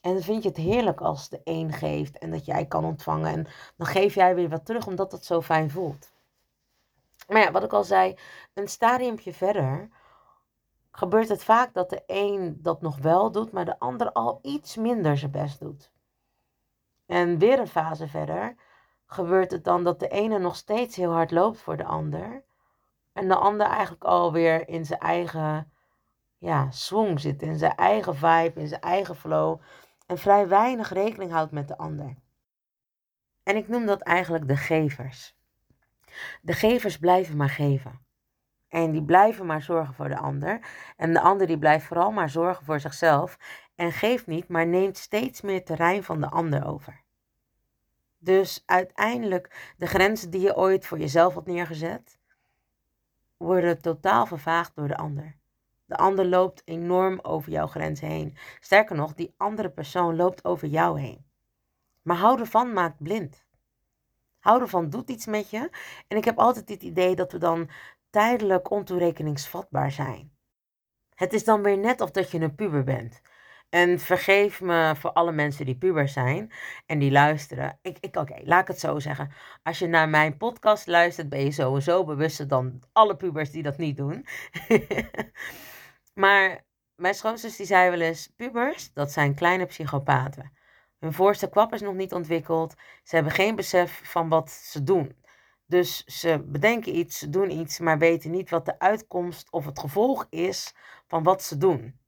En 0.00 0.12
dan 0.12 0.22
vind 0.22 0.42
je 0.42 0.48
het 0.48 0.58
heerlijk 0.58 1.00
als 1.00 1.28
de 1.28 1.40
een 1.44 1.72
geeft 1.72 2.18
en 2.18 2.30
dat 2.30 2.44
jij 2.44 2.66
kan 2.66 2.84
ontvangen. 2.84 3.32
En 3.32 3.46
dan 3.76 3.86
geef 3.86 4.14
jij 4.14 4.34
weer 4.34 4.48
wat 4.48 4.66
terug 4.66 4.86
omdat 4.86 5.12
het 5.12 5.24
zo 5.24 5.42
fijn 5.42 5.70
voelt. 5.70 6.12
Maar 7.28 7.40
ja, 7.40 7.50
wat 7.50 7.64
ik 7.64 7.72
al 7.72 7.84
zei, 7.84 8.18
een 8.54 8.68
stadiumpje 8.68 9.32
verder 9.32 9.88
gebeurt 10.90 11.28
het 11.28 11.44
vaak 11.44 11.74
dat 11.74 11.90
de 11.90 12.02
een 12.06 12.58
dat 12.62 12.80
nog 12.80 12.98
wel 12.98 13.30
doet, 13.32 13.52
maar 13.52 13.64
de 13.64 13.78
ander 13.78 14.12
al 14.12 14.38
iets 14.42 14.76
minder 14.76 15.18
zijn 15.18 15.30
best 15.30 15.60
doet. 15.60 15.90
En 17.06 17.38
weer 17.38 17.58
een 17.58 17.68
fase 17.68 18.08
verder 18.08 18.56
gebeurt 19.06 19.50
het 19.50 19.64
dan 19.64 19.84
dat 19.84 20.00
de 20.00 20.08
ene 20.08 20.38
nog 20.38 20.56
steeds 20.56 20.96
heel 20.96 21.12
hard 21.12 21.30
loopt 21.30 21.60
voor 21.60 21.76
de 21.76 21.84
ander. 21.84 22.44
En 23.12 23.28
de 23.28 23.36
ander 23.36 23.66
eigenlijk 23.66 24.04
alweer 24.04 24.68
in 24.68 24.84
zijn 24.84 25.00
eigen 25.00 25.72
ja, 26.38 26.70
swing 26.70 27.20
zit, 27.20 27.42
in 27.42 27.58
zijn 27.58 27.76
eigen 27.76 28.16
vibe, 28.16 28.60
in 28.60 28.68
zijn 28.68 28.80
eigen 28.80 29.16
flow. 29.16 29.60
En 30.06 30.18
vrij 30.18 30.48
weinig 30.48 30.92
rekening 30.92 31.32
houdt 31.32 31.52
met 31.52 31.68
de 31.68 31.76
ander. 31.76 32.16
En 33.42 33.56
ik 33.56 33.68
noem 33.68 33.86
dat 33.86 34.00
eigenlijk 34.00 34.48
de 34.48 34.56
gevers. 34.56 35.36
De 36.42 36.52
gevers 36.52 36.98
blijven 36.98 37.36
maar 37.36 37.50
geven. 37.50 38.04
En 38.68 38.90
die 38.90 39.04
blijven 39.04 39.46
maar 39.46 39.62
zorgen 39.62 39.94
voor 39.94 40.08
de 40.08 40.18
ander. 40.18 40.60
En 40.96 41.12
de 41.12 41.20
ander 41.20 41.46
die 41.46 41.58
blijft 41.58 41.86
vooral 41.86 42.10
maar 42.10 42.30
zorgen 42.30 42.64
voor 42.64 42.80
zichzelf. 42.80 43.38
En 43.74 43.92
geeft 43.92 44.26
niet, 44.26 44.48
maar 44.48 44.66
neemt 44.66 44.96
steeds 44.96 45.40
meer 45.40 45.64
terrein 45.64 46.02
van 46.02 46.20
de 46.20 46.30
ander 46.30 46.66
over. 46.66 47.04
Dus 48.18 48.62
uiteindelijk, 48.66 49.74
de 49.76 49.86
grenzen 49.86 50.30
die 50.30 50.40
je 50.40 50.56
ooit 50.56 50.86
voor 50.86 50.98
jezelf 50.98 51.34
had 51.34 51.46
neergezet, 51.46 52.18
worden 53.36 53.80
totaal 53.80 54.26
vervaagd 54.26 54.74
door 54.74 54.88
de 54.88 54.96
ander. 54.96 55.36
De 55.86 55.96
ander 55.96 56.26
loopt 56.26 56.62
enorm 56.64 57.18
over 57.22 57.52
jouw 57.52 57.66
grenzen 57.66 58.08
heen. 58.08 58.36
Sterker 58.60 58.96
nog, 58.96 59.14
die 59.14 59.34
andere 59.36 59.70
persoon 59.70 60.16
loopt 60.16 60.44
over 60.44 60.68
jou 60.68 61.00
heen. 61.00 61.24
Maar 62.02 62.16
hou 62.16 62.40
ervan 62.40 62.72
maakt 62.72 63.02
blind. 63.02 63.44
Hou 64.38 64.60
ervan 64.60 64.90
doet 64.90 65.10
iets 65.10 65.26
met 65.26 65.50
je. 65.50 65.70
En 66.08 66.16
ik 66.16 66.24
heb 66.24 66.38
altijd 66.38 66.68
het 66.68 66.82
idee 66.82 67.14
dat 67.14 67.32
we 67.32 67.38
dan 67.38 67.70
tijdelijk 68.10 68.70
ontoerekeningsvatbaar 68.70 69.90
zijn. 69.92 70.34
Het 71.14 71.32
is 71.32 71.44
dan 71.44 71.62
weer 71.62 71.78
net 71.78 72.00
of 72.00 72.10
dat 72.10 72.30
je 72.30 72.40
een 72.40 72.54
puber 72.54 72.84
bent. 72.84 73.20
En 73.68 73.98
vergeef 73.98 74.60
me 74.60 74.94
voor 74.96 75.12
alle 75.12 75.32
mensen 75.32 75.66
die 75.66 75.76
puber 75.76 76.08
zijn 76.08 76.52
en 76.86 76.98
die 76.98 77.10
luisteren. 77.10 77.78
Ik, 77.82 77.98
ik, 78.00 78.16
Oké, 78.16 78.40
laat 78.44 78.60
ik 78.60 78.68
het 78.68 78.80
zo 78.80 78.98
zeggen. 78.98 79.32
Als 79.62 79.78
je 79.78 79.86
naar 79.86 80.08
mijn 80.08 80.36
podcast 80.36 80.86
luistert, 80.86 81.28
ben 81.28 81.40
je 81.40 81.50
sowieso 81.50 82.04
bewuster 82.04 82.48
dan 82.48 82.82
alle 82.92 83.16
pubers 83.16 83.50
die 83.50 83.62
dat 83.62 83.76
niet 83.76 83.96
doen. 83.96 84.26
maar 86.14 86.64
mijn 86.94 87.14
schoonzus 87.14 87.56
die 87.56 87.66
zei 87.66 87.90
wel 87.90 88.00
eens, 88.00 88.32
pubers, 88.36 88.92
dat 88.92 89.12
zijn 89.12 89.34
kleine 89.34 89.66
psychopaten. 89.66 90.52
Hun 90.98 91.12
voorste 91.12 91.48
kwap 91.48 91.72
is 91.72 91.80
nog 91.80 91.94
niet 91.94 92.12
ontwikkeld. 92.12 92.74
Ze 93.02 93.14
hebben 93.14 93.32
geen 93.32 93.56
besef 93.56 94.00
van 94.04 94.28
wat 94.28 94.50
ze 94.50 94.82
doen. 94.82 95.16
Dus 95.66 96.04
ze 96.04 96.44
bedenken 96.46 96.96
iets, 96.96 97.18
ze 97.18 97.30
doen 97.30 97.50
iets, 97.50 97.78
maar 97.78 97.98
weten 97.98 98.30
niet 98.30 98.50
wat 98.50 98.64
de 98.64 98.78
uitkomst 98.78 99.50
of 99.50 99.64
het 99.64 99.78
gevolg 99.78 100.26
is 100.30 100.74
van 101.06 101.22
wat 101.22 101.42
ze 101.42 101.56
doen. 101.56 101.98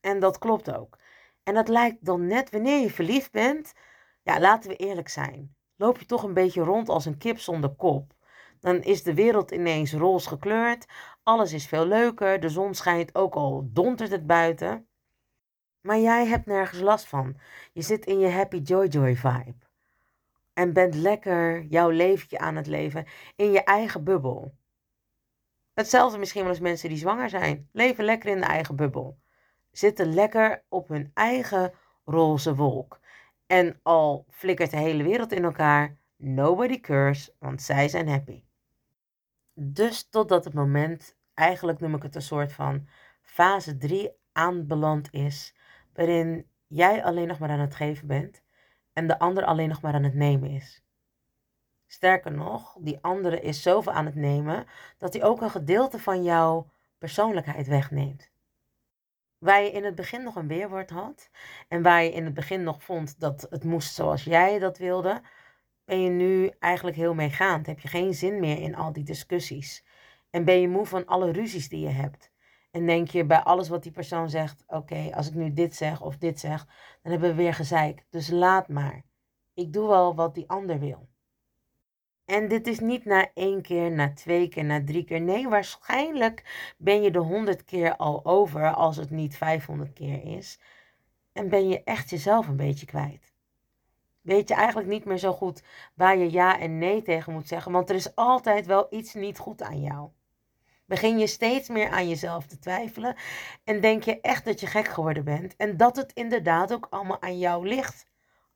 En 0.00 0.20
dat 0.20 0.38
klopt 0.38 0.76
ook. 0.76 0.98
En 1.46 1.54
dat 1.54 1.68
lijkt 1.68 2.04
dan 2.04 2.26
net 2.26 2.50
wanneer 2.50 2.80
je 2.80 2.90
verliefd 2.90 3.32
bent. 3.32 3.72
Ja, 4.22 4.40
laten 4.40 4.70
we 4.70 4.76
eerlijk 4.76 5.08
zijn. 5.08 5.56
Loop 5.76 5.98
je 5.98 6.06
toch 6.06 6.22
een 6.22 6.34
beetje 6.34 6.62
rond 6.62 6.88
als 6.88 7.04
een 7.04 7.18
kip 7.18 7.38
zonder 7.38 7.70
kop. 7.70 8.14
Dan 8.60 8.82
is 8.82 9.02
de 9.02 9.14
wereld 9.14 9.50
ineens 9.50 9.92
roze 9.92 10.28
gekleurd. 10.28 10.86
Alles 11.22 11.52
is 11.52 11.66
veel 11.66 11.86
leuker. 11.86 12.40
De 12.40 12.48
zon 12.48 12.74
schijnt 12.74 13.14
ook 13.14 13.34
al 13.34 13.68
dondert 13.72 14.10
het 14.10 14.26
buiten. 14.26 14.88
Maar 15.80 15.98
jij 15.98 16.26
hebt 16.26 16.46
nergens 16.46 16.80
last 16.80 17.06
van. 17.06 17.36
Je 17.72 17.82
zit 17.82 18.06
in 18.06 18.18
je 18.18 18.28
happy 18.28 18.58
joy 18.58 18.86
joy 18.86 19.16
vibe. 19.16 19.56
En 20.52 20.72
bent 20.72 20.94
lekker 20.94 21.62
jouw 21.62 21.90
leventje 21.90 22.38
aan 22.38 22.56
het 22.56 22.66
leven 22.66 23.06
in 23.36 23.52
je 23.52 23.64
eigen 23.64 24.04
bubbel. 24.04 24.54
Hetzelfde 25.74 26.18
misschien 26.18 26.42
wel 26.42 26.50
als 26.50 26.60
mensen 26.60 26.88
die 26.88 26.98
zwanger 26.98 27.28
zijn. 27.28 27.68
Leven 27.72 28.04
lekker 28.04 28.30
in 28.30 28.40
de 28.40 28.46
eigen 28.46 28.76
bubbel 28.76 29.18
zitten 29.78 30.14
lekker 30.14 30.64
op 30.68 30.88
hun 30.88 31.10
eigen 31.14 31.72
roze 32.04 32.54
wolk. 32.54 33.00
En 33.46 33.80
al 33.82 34.26
flikkert 34.30 34.70
de 34.70 34.76
hele 34.76 35.02
wereld 35.02 35.32
in 35.32 35.44
elkaar, 35.44 35.96
nobody 36.16 36.80
cares, 36.80 37.30
want 37.38 37.62
zij 37.62 37.88
zijn 37.88 38.08
happy. 38.08 38.44
Dus 39.54 40.08
totdat 40.08 40.44
het 40.44 40.54
moment, 40.54 41.16
eigenlijk 41.34 41.80
noem 41.80 41.94
ik 41.94 42.02
het 42.02 42.14
een 42.14 42.22
soort 42.22 42.52
van 42.52 42.88
fase 43.22 43.76
3 43.76 44.10
aanbeland 44.32 45.12
is, 45.12 45.54
waarin 45.94 46.46
jij 46.66 47.04
alleen 47.04 47.28
nog 47.28 47.38
maar 47.38 47.50
aan 47.50 47.60
het 47.60 47.74
geven 47.74 48.06
bent 48.06 48.42
en 48.92 49.06
de 49.06 49.18
ander 49.18 49.44
alleen 49.44 49.68
nog 49.68 49.80
maar 49.80 49.94
aan 49.94 50.04
het 50.04 50.14
nemen 50.14 50.50
is. 50.50 50.84
Sterker 51.86 52.32
nog, 52.32 52.76
die 52.80 52.98
andere 53.00 53.40
is 53.40 53.62
zoveel 53.62 53.92
aan 53.92 54.06
het 54.06 54.14
nemen 54.14 54.66
dat 54.98 55.12
hij 55.12 55.24
ook 55.24 55.40
een 55.40 55.50
gedeelte 55.50 55.98
van 55.98 56.22
jouw 56.22 56.70
persoonlijkheid 56.98 57.66
wegneemt. 57.66 58.30
Waar 59.38 59.62
je 59.62 59.70
in 59.70 59.84
het 59.84 59.94
begin 59.94 60.22
nog 60.22 60.36
een 60.36 60.48
weerwoord 60.48 60.90
had 60.90 61.30
en 61.68 61.82
waar 61.82 62.02
je 62.02 62.12
in 62.12 62.24
het 62.24 62.34
begin 62.34 62.62
nog 62.62 62.82
vond 62.82 63.20
dat 63.20 63.46
het 63.50 63.64
moest 63.64 63.94
zoals 63.94 64.24
jij 64.24 64.58
dat 64.58 64.78
wilde, 64.78 65.22
ben 65.84 66.02
je 66.02 66.10
nu 66.10 66.50
eigenlijk 66.58 66.96
heel 66.96 67.14
meegaand. 67.14 67.66
Heb 67.66 67.80
je 67.80 67.88
geen 67.88 68.14
zin 68.14 68.40
meer 68.40 68.60
in 68.60 68.74
al 68.74 68.92
die 68.92 69.04
discussies. 69.04 69.84
En 70.30 70.44
ben 70.44 70.60
je 70.60 70.68
moe 70.68 70.86
van 70.86 71.06
alle 71.06 71.32
ruzies 71.32 71.68
die 71.68 71.80
je 71.80 71.88
hebt. 71.88 72.30
En 72.70 72.86
denk 72.86 73.08
je 73.08 73.24
bij 73.24 73.38
alles 73.38 73.68
wat 73.68 73.82
die 73.82 73.92
persoon 73.92 74.30
zegt, 74.30 74.64
oké, 74.66 75.10
als 75.14 75.28
ik 75.28 75.34
nu 75.34 75.52
dit 75.52 75.74
zeg 75.74 76.00
of 76.00 76.16
dit 76.16 76.40
zeg, 76.40 76.64
dan 77.02 77.12
hebben 77.12 77.28
we 77.28 77.34
weer 77.34 77.54
gezeik. 77.54 78.06
Dus 78.10 78.30
laat 78.30 78.68
maar. 78.68 79.04
Ik 79.54 79.72
doe 79.72 79.88
wel 79.88 80.14
wat 80.14 80.34
die 80.34 80.48
ander 80.48 80.78
wil. 80.78 81.08
En 82.26 82.48
dit 82.48 82.66
is 82.66 82.80
niet 82.80 83.04
na 83.04 83.30
één 83.34 83.62
keer, 83.62 83.90
na 83.90 84.12
twee 84.12 84.48
keer, 84.48 84.64
na 84.64 84.84
drie 84.84 85.04
keer. 85.04 85.20
Nee, 85.20 85.48
waarschijnlijk 85.48 86.72
ben 86.78 87.02
je 87.02 87.10
de 87.10 87.18
honderd 87.18 87.64
keer 87.64 87.96
al 87.96 88.24
over 88.24 88.74
als 88.74 88.96
het 88.96 89.10
niet 89.10 89.36
500 89.36 89.92
keer 89.92 90.24
is. 90.36 90.58
En 91.32 91.48
ben 91.48 91.68
je 91.68 91.82
echt 91.84 92.10
jezelf 92.10 92.48
een 92.48 92.56
beetje 92.56 92.86
kwijt. 92.86 93.34
Weet 94.20 94.48
je 94.48 94.54
eigenlijk 94.54 94.88
niet 94.88 95.04
meer 95.04 95.18
zo 95.18 95.32
goed 95.32 95.62
waar 95.94 96.16
je 96.16 96.30
ja 96.30 96.58
en 96.58 96.78
nee 96.78 97.02
tegen 97.02 97.32
moet 97.32 97.48
zeggen, 97.48 97.72
want 97.72 97.90
er 97.90 97.96
is 97.96 98.14
altijd 98.14 98.66
wel 98.66 98.86
iets 98.90 99.14
niet 99.14 99.38
goed 99.38 99.62
aan 99.62 99.80
jou. 99.80 100.08
Begin 100.84 101.18
je 101.18 101.26
steeds 101.26 101.68
meer 101.68 101.88
aan 101.88 102.08
jezelf 102.08 102.46
te 102.46 102.58
twijfelen 102.58 103.16
en 103.64 103.80
denk 103.80 104.02
je 104.02 104.20
echt 104.20 104.44
dat 104.44 104.60
je 104.60 104.66
gek 104.66 104.88
geworden 104.88 105.24
bent 105.24 105.56
en 105.56 105.76
dat 105.76 105.96
het 105.96 106.12
inderdaad 106.12 106.72
ook 106.72 106.86
allemaal 106.90 107.22
aan 107.22 107.38
jou 107.38 107.68
ligt 107.68 108.06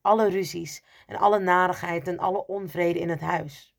alle 0.01 0.29
ruzies 0.29 0.83
en 1.07 1.15
alle 1.15 1.39
narigheid 1.39 2.07
en 2.07 2.19
alle 2.19 2.47
onvrede 2.47 2.99
in 2.99 3.09
het 3.09 3.21
huis. 3.21 3.75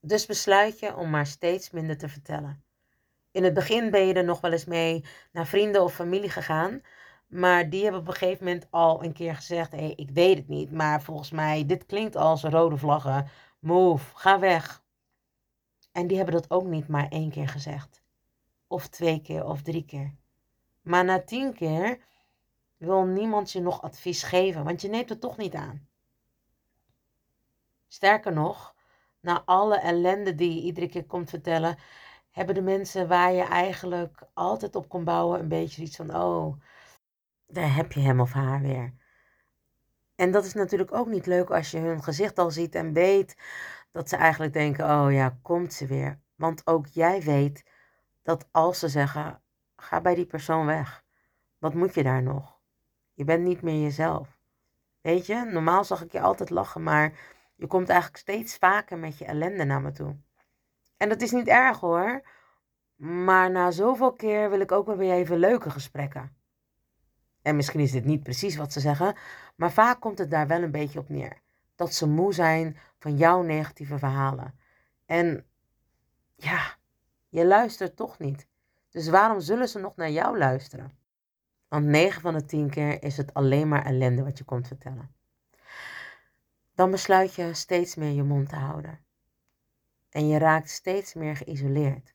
Dus 0.00 0.26
besluit 0.26 0.78
je 0.78 0.96
om 0.96 1.10
maar 1.10 1.26
steeds 1.26 1.70
minder 1.70 1.98
te 1.98 2.08
vertellen. 2.08 2.64
In 3.30 3.44
het 3.44 3.54
begin 3.54 3.90
ben 3.90 4.06
je 4.06 4.14
er 4.14 4.24
nog 4.24 4.40
wel 4.40 4.52
eens 4.52 4.64
mee 4.64 5.04
naar 5.32 5.46
vrienden 5.46 5.82
of 5.82 5.94
familie 5.94 6.30
gegaan, 6.30 6.82
maar 7.26 7.70
die 7.70 7.82
hebben 7.82 8.00
op 8.00 8.06
een 8.06 8.14
gegeven 8.14 8.44
moment 8.44 8.66
al 8.70 9.04
een 9.04 9.12
keer 9.12 9.34
gezegd: 9.34 9.72
hé, 9.72 9.78
hey, 9.78 9.92
ik 9.96 10.10
weet 10.10 10.36
het 10.36 10.48
niet, 10.48 10.72
maar 10.72 11.02
volgens 11.02 11.30
mij, 11.30 11.66
dit 11.66 11.86
klinkt 11.86 12.16
als 12.16 12.42
rode 12.42 12.76
vlaggen. 12.76 13.28
Move, 13.58 14.16
ga 14.16 14.38
weg. 14.38 14.84
En 15.92 16.06
die 16.06 16.16
hebben 16.16 16.34
dat 16.34 16.50
ook 16.50 16.64
niet 16.64 16.88
maar 16.88 17.08
één 17.08 17.30
keer 17.30 17.48
gezegd. 17.48 18.02
Of 18.66 18.88
twee 18.88 19.20
keer 19.20 19.44
of 19.44 19.62
drie 19.62 19.84
keer. 19.84 20.14
Maar 20.80 21.04
na 21.04 21.22
tien 21.22 21.54
keer 21.54 21.98
wil 22.84 23.04
niemand 23.04 23.52
je 23.52 23.60
nog 23.60 23.82
advies 23.82 24.22
geven, 24.22 24.64
want 24.64 24.80
je 24.80 24.88
neemt 24.88 25.08
het 25.08 25.20
toch 25.20 25.36
niet 25.36 25.54
aan. 25.54 25.88
Sterker 27.88 28.32
nog, 28.32 28.74
na 29.20 29.42
alle 29.44 29.78
ellende 29.78 30.34
die 30.34 30.54
je 30.54 30.60
iedere 30.60 30.88
keer 30.88 31.04
komt 31.06 31.30
vertellen, 31.30 31.78
hebben 32.30 32.54
de 32.54 32.62
mensen 32.62 33.08
waar 33.08 33.32
je 33.32 33.42
eigenlijk 33.42 34.22
altijd 34.34 34.76
op 34.76 34.88
kon 34.88 35.04
bouwen 35.04 35.40
een 35.40 35.48
beetje 35.48 35.82
iets 35.82 35.96
van, 35.96 36.16
oh, 36.16 36.60
daar 37.46 37.74
heb 37.74 37.92
je 37.92 38.00
hem 38.00 38.20
of 38.20 38.32
haar 38.32 38.60
weer. 38.60 38.94
En 40.14 40.30
dat 40.30 40.44
is 40.44 40.54
natuurlijk 40.54 40.94
ook 40.94 41.08
niet 41.08 41.26
leuk 41.26 41.50
als 41.50 41.70
je 41.70 41.78
hun 41.78 42.02
gezicht 42.02 42.38
al 42.38 42.50
ziet 42.50 42.74
en 42.74 42.92
weet 42.92 43.36
dat 43.90 44.08
ze 44.08 44.16
eigenlijk 44.16 44.52
denken, 44.52 44.84
oh 44.84 45.12
ja, 45.12 45.38
komt 45.42 45.72
ze 45.72 45.86
weer. 45.86 46.20
Want 46.34 46.66
ook 46.66 46.86
jij 46.86 47.22
weet 47.22 47.64
dat 48.22 48.48
als 48.50 48.78
ze 48.78 48.88
zeggen, 48.88 49.42
ga 49.76 50.00
bij 50.00 50.14
die 50.14 50.26
persoon 50.26 50.66
weg. 50.66 51.04
Wat 51.58 51.74
moet 51.74 51.94
je 51.94 52.02
daar 52.02 52.22
nog? 52.22 52.51
Je 53.22 53.28
bent 53.28 53.44
niet 53.44 53.62
meer 53.62 53.82
jezelf. 53.82 54.38
Weet 55.00 55.26
je, 55.26 55.44
normaal 55.44 55.84
zag 55.84 56.02
ik 56.02 56.12
je 56.12 56.20
altijd 56.20 56.50
lachen, 56.50 56.82
maar 56.82 57.12
je 57.54 57.66
komt 57.66 57.88
eigenlijk 57.88 58.20
steeds 58.20 58.56
vaker 58.56 58.98
met 58.98 59.18
je 59.18 59.24
ellende 59.24 59.64
naar 59.64 59.80
me 59.80 59.92
toe. 59.92 60.16
En 60.96 61.08
dat 61.08 61.20
is 61.20 61.30
niet 61.30 61.46
erg 61.46 61.80
hoor. 61.80 62.22
Maar 62.96 63.50
na 63.50 63.70
zoveel 63.70 64.12
keer 64.12 64.50
wil 64.50 64.60
ik 64.60 64.72
ook 64.72 64.86
wel 64.86 64.96
weer 64.96 65.12
even 65.12 65.38
leuke 65.38 65.70
gesprekken. 65.70 66.36
En 67.42 67.56
misschien 67.56 67.80
is 67.80 67.90
dit 67.90 68.04
niet 68.04 68.22
precies 68.22 68.56
wat 68.56 68.72
ze 68.72 68.80
zeggen, 68.80 69.16
maar 69.56 69.72
vaak 69.72 70.00
komt 70.00 70.18
het 70.18 70.30
daar 70.30 70.46
wel 70.46 70.62
een 70.62 70.70
beetje 70.70 70.98
op 70.98 71.08
neer. 71.08 71.40
Dat 71.74 71.94
ze 71.94 72.08
moe 72.08 72.34
zijn 72.34 72.76
van 72.98 73.16
jouw 73.16 73.42
negatieve 73.42 73.98
verhalen. 73.98 74.58
En 75.06 75.46
ja, 76.34 76.76
je 77.28 77.46
luistert 77.46 77.96
toch 77.96 78.18
niet. 78.18 78.46
Dus 78.90 79.08
waarom 79.08 79.40
zullen 79.40 79.68
ze 79.68 79.78
nog 79.78 79.96
naar 79.96 80.10
jou 80.10 80.38
luisteren? 80.38 81.00
Want 81.72 81.84
9 81.84 82.20
van 82.20 82.34
de 82.34 82.44
10 82.44 82.70
keer 82.70 83.02
is 83.02 83.16
het 83.16 83.34
alleen 83.34 83.68
maar 83.68 83.84
ellende 83.84 84.22
wat 84.22 84.38
je 84.38 84.44
komt 84.44 84.66
vertellen. 84.66 85.14
Dan 86.74 86.90
besluit 86.90 87.34
je 87.34 87.54
steeds 87.54 87.94
meer 87.94 88.10
je 88.10 88.22
mond 88.22 88.48
te 88.48 88.56
houden. 88.56 89.00
En 90.10 90.28
je 90.28 90.38
raakt 90.38 90.70
steeds 90.70 91.14
meer 91.14 91.36
geïsoleerd. 91.36 92.14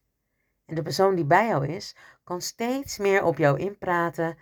En 0.66 0.76
de 0.76 0.82
persoon 0.82 1.16
die 1.16 1.26
bij 1.26 1.48
jou 1.48 1.68
is, 1.68 1.96
kan 2.24 2.42
steeds 2.42 2.98
meer 2.98 3.24
op 3.24 3.38
jou 3.38 3.60
inpraten 3.60 4.38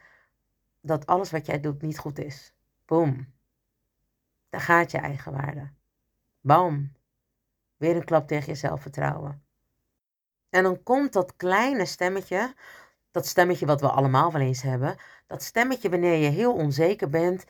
dat 0.81 1.05
alles 1.05 1.31
wat 1.31 1.45
jij 1.45 1.59
doet 1.59 1.81
niet 1.81 1.99
goed 1.99 2.19
is. 2.19 2.53
Boom. 2.85 3.33
Daar 4.49 4.61
gaat 4.61 4.91
je 4.91 4.97
eigenwaarde. 4.97 5.69
Bam. 6.41 6.93
Weer 7.77 7.95
een 7.95 8.05
klap 8.05 8.27
tegen 8.27 8.51
je 8.51 8.59
zelfvertrouwen. 8.59 9.43
En 10.49 10.63
dan 10.63 10.83
komt 10.83 11.13
dat 11.13 11.35
kleine 11.35 11.85
stemmetje, 11.85 12.53
dat 13.15 13.27
stemmetje 13.27 13.65
wat 13.65 13.81
we 13.81 13.89
allemaal 13.89 14.31
wel 14.31 14.41
eens 14.41 14.61
hebben, 14.61 14.95
dat 15.27 15.43
stemmetje 15.43 15.89
wanneer 15.89 16.15
je 16.17 16.29
heel 16.29 16.53
onzeker 16.53 17.09
bent 17.09 17.45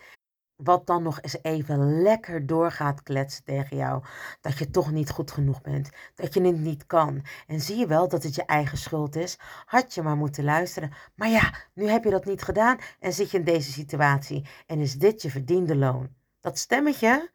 wat 0.55 0.87
dan 0.87 1.03
nog 1.03 1.21
eens 1.21 1.37
even 1.41 2.01
lekker 2.01 2.45
doorgaat 2.45 3.03
kletsen 3.03 3.43
tegen 3.43 3.77
jou. 3.77 4.03
Dat 4.41 4.57
je 4.57 4.69
toch 4.69 4.91
niet 4.91 5.09
goed 5.09 5.31
genoeg 5.31 5.61
bent. 5.61 5.89
Dat 6.15 6.33
je 6.33 6.41
het 6.41 6.57
niet 6.59 6.85
kan. 6.85 7.25
En 7.47 7.61
zie 7.61 7.77
je 7.77 7.87
wel 7.87 8.07
dat 8.07 8.23
het 8.23 8.35
je 8.35 8.45
eigen 8.45 8.77
schuld 8.77 9.15
is? 9.15 9.37
Had 9.65 9.93
je 9.93 10.01
maar 10.01 10.15
moeten 10.15 10.43
luisteren. 10.43 10.93
Maar 11.15 11.29
ja, 11.29 11.53
nu 11.73 11.87
heb 11.87 12.03
je 12.03 12.09
dat 12.09 12.25
niet 12.25 12.41
gedaan 12.41 12.77
en 12.99 13.13
zit 13.13 13.31
je 13.31 13.37
in 13.37 13.43
deze 13.43 13.71
situatie. 13.71 14.47
En 14.65 14.79
is 14.79 14.93
dit 14.93 15.21
je 15.21 15.29
verdiende 15.29 15.75
loon? 15.75 16.09
Dat 16.39 16.57
stemmetje, 16.57 17.31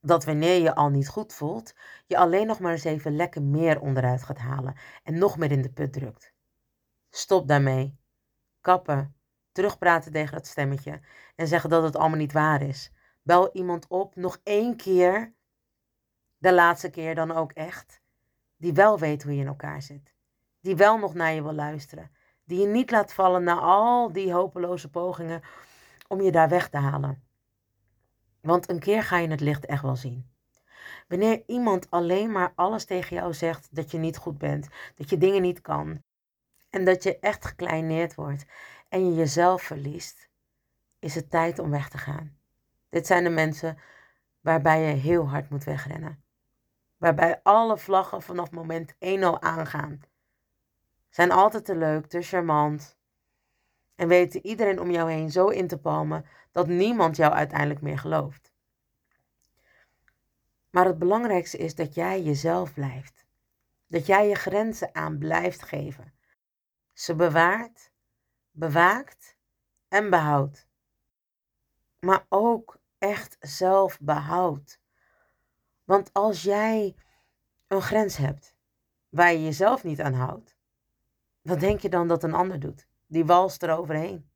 dat 0.00 0.24
wanneer 0.24 0.62
je 0.62 0.74
al 0.74 0.88
niet 0.88 1.08
goed 1.08 1.32
voelt, 1.32 1.74
je 2.06 2.16
alleen 2.16 2.46
nog 2.46 2.60
maar 2.60 2.72
eens 2.72 2.84
even 2.84 3.16
lekker 3.16 3.42
meer 3.42 3.80
onderuit 3.80 4.22
gaat 4.22 4.38
halen. 4.38 4.76
En 5.02 5.18
nog 5.18 5.38
meer 5.38 5.50
in 5.50 5.62
de 5.62 5.72
put 5.72 5.92
drukt. 5.92 6.34
Stop 7.16 7.48
daarmee. 7.48 7.98
Kappen 8.60 9.16
terugpraten 9.52 10.12
tegen 10.12 10.34
dat 10.34 10.46
stemmetje 10.46 11.00
en 11.36 11.46
zeggen 11.46 11.70
dat 11.70 11.82
het 11.82 11.96
allemaal 11.96 12.18
niet 12.18 12.32
waar 12.32 12.62
is. 12.62 12.92
Bel 13.22 13.50
iemand 13.52 13.86
op, 13.86 14.16
nog 14.16 14.40
één 14.42 14.76
keer, 14.76 15.34
de 16.38 16.52
laatste 16.52 16.90
keer 16.90 17.14
dan 17.14 17.30
ook 17.30 17.52
echt, 17.52 18.00
die 18.56 18.72
wel 18.72 18.98
weet 18.98 19.22
hoe 19.22 19.34
je 19.34 19.40
in 19.40 19.46
elkaar 19.46 19.82
zit. 19.82 20.14
Die 20.60 20.76
wel 20.76 20.98
nog 20.98 21.14
naar 21.14 21.32
je 21.32 21.42
wil 21.42 21.52
luisteren. 21.52 22.10
Die 22.44 22.60
je 22.60 22.66
niet 22.66 22.90
laat 22.90 23.12
vallen 23.12 23.44
na 23.44 23.58
al 23.58 24.12
die 24.12 24.32
hopeloze 24.32 24.90
pogingen 24.90 25.42
om 26.08 26.20
je 26.20 26.32
daar 26.32 26.48
weg 26.48 26.68
te 26.68 26.78
halen. 26.78 27.22
Want 28.40 28.68
een 28.68 28.80
keer 28.80 29.02
ga 29.02 29.18
je 29.18 29.28
het 29.28 29.40
licht 29.40 29.66
echt 29.66 29.82
wel 29.82 29.96
zien. 29.96 30.30
Wanneer 31.08 31.42
iemand 31.46 31.90
alleen 31.90 32.32
maar 32.32 32.52
alles 32.54 32.84
tegen 32.84 33.16
jou 33.16 33.34
zegt 33.34 33.74
dat 33.74 33.90
je 33.90 33.98
niet 33.98 34.16
goed 34.16 34.38
bent, 34.38 34.68
dat 34.94 35.10
je 35.10 35.18
dingen 35.18 35.42
niet 35.42 35.60
kan 35.60 36.04
en 36.76 36.84
dat 36.84 37.02
je 37.02 37.18
echt 37.18 37.44
gekleineerd 37.44 38.14
wordt 38.14 38.44
en 38.88 39.06
je 39.06 39.14
jezelf 39.14 39.62
verliest, 39.62 40.28
is 40.98 41.14
het 41.14 41.30
tijd 41.30 41.58
om 41.58 41.70
weg 41.70 41.88
te 41.88 41.98
gaan. 41.98 42.36
Dit 42.88 43.06
zijn 43.06 43.24
de 43.24 43.30
mensen 43.30 43.78
waarbij 44.40 44.80
je 44.80 44.94
heel 44.94 45.28
hard 45.28 45.50
moet 45.50 45.64
wegrennen. 45.64 46.22
Waarbij 46.96 47.40
alle 47.42 47.78
vlaggen 47.78 48.22
vanaf 48.22 48.50
moment 48.50 48.94
1 48.98 49.22
al 49.22 49.42
aangaan. 49.42 50.00
Zijn 51.10 51.30
altijd 51.30 51.64
te 51.64 51.76
leuk, 51.76 52.06
te 52.06 52.22
charmant. 52.22 52.96
En 53.94 54.08
weten 54.08 54.46
iedereen 54.46 54.80
om 54.80 54.90
jou 54.90 55.10
heen 55.10 55.30
zo 55.30 55.48
in 55.48 55.66
te 55.66 55.78
palmen 55.78 56.26
dat 56.52 56.66
niemand 56.66 57.16
jou 57.16 57.32
uiteindelijk 57.32 57.80
meer 57.80 57.98
gelooft. 57.98 58.52
Maar 60.70 60.86
het 60.86 60.98
belangrijkste 60.98 61.56
is 61.58 61.74
dat 61.74 61.94
jij 61.94 62.22
jezelf 62.22 62.74
blijft. 62.74 63.24
Dat 63.86 64.06
jij 64.06 64.28
je 64.28 64.34
grenzen 64.34 64.94
aan 64.94 65.18
blijft 65.18 65.62
geven. 65.62 66.14
Ze 66.96 67.14
bewaart 67.14 67.90
bewaakt 68.50 69.36
en 69.88 70.10
behoudt. 70.10 70.66
Maar 71.98 72.26
ook 72.28 72.78
echt 72.98 73.36
zelf 73.40 74.00
behoudt. 74.00 74.80
Want 75.84 76.12
als 76.12 76.42
jij 76.42 76.96
een 77.66 77.82
grens 77.82 78.16
hebt 78.16 78.56
waar 79.08 79.32
je 79.32 79.42
jezelf 79.42 79.84
niet 79.84 80.00
aan 80.00 80.12
houdt, 80.12 80.56
wat 81.42 81.60
denk 81.60 81.80
je 81.80 81.88
dan 81.88 82.08
dat 82.08 82.22
een 82.22 82.34
ander 82.34 82.60
doet? 82.60 82.86
Die 83.06 83.24
walst 83.24 83.62
eroverheen. 83.62 84.30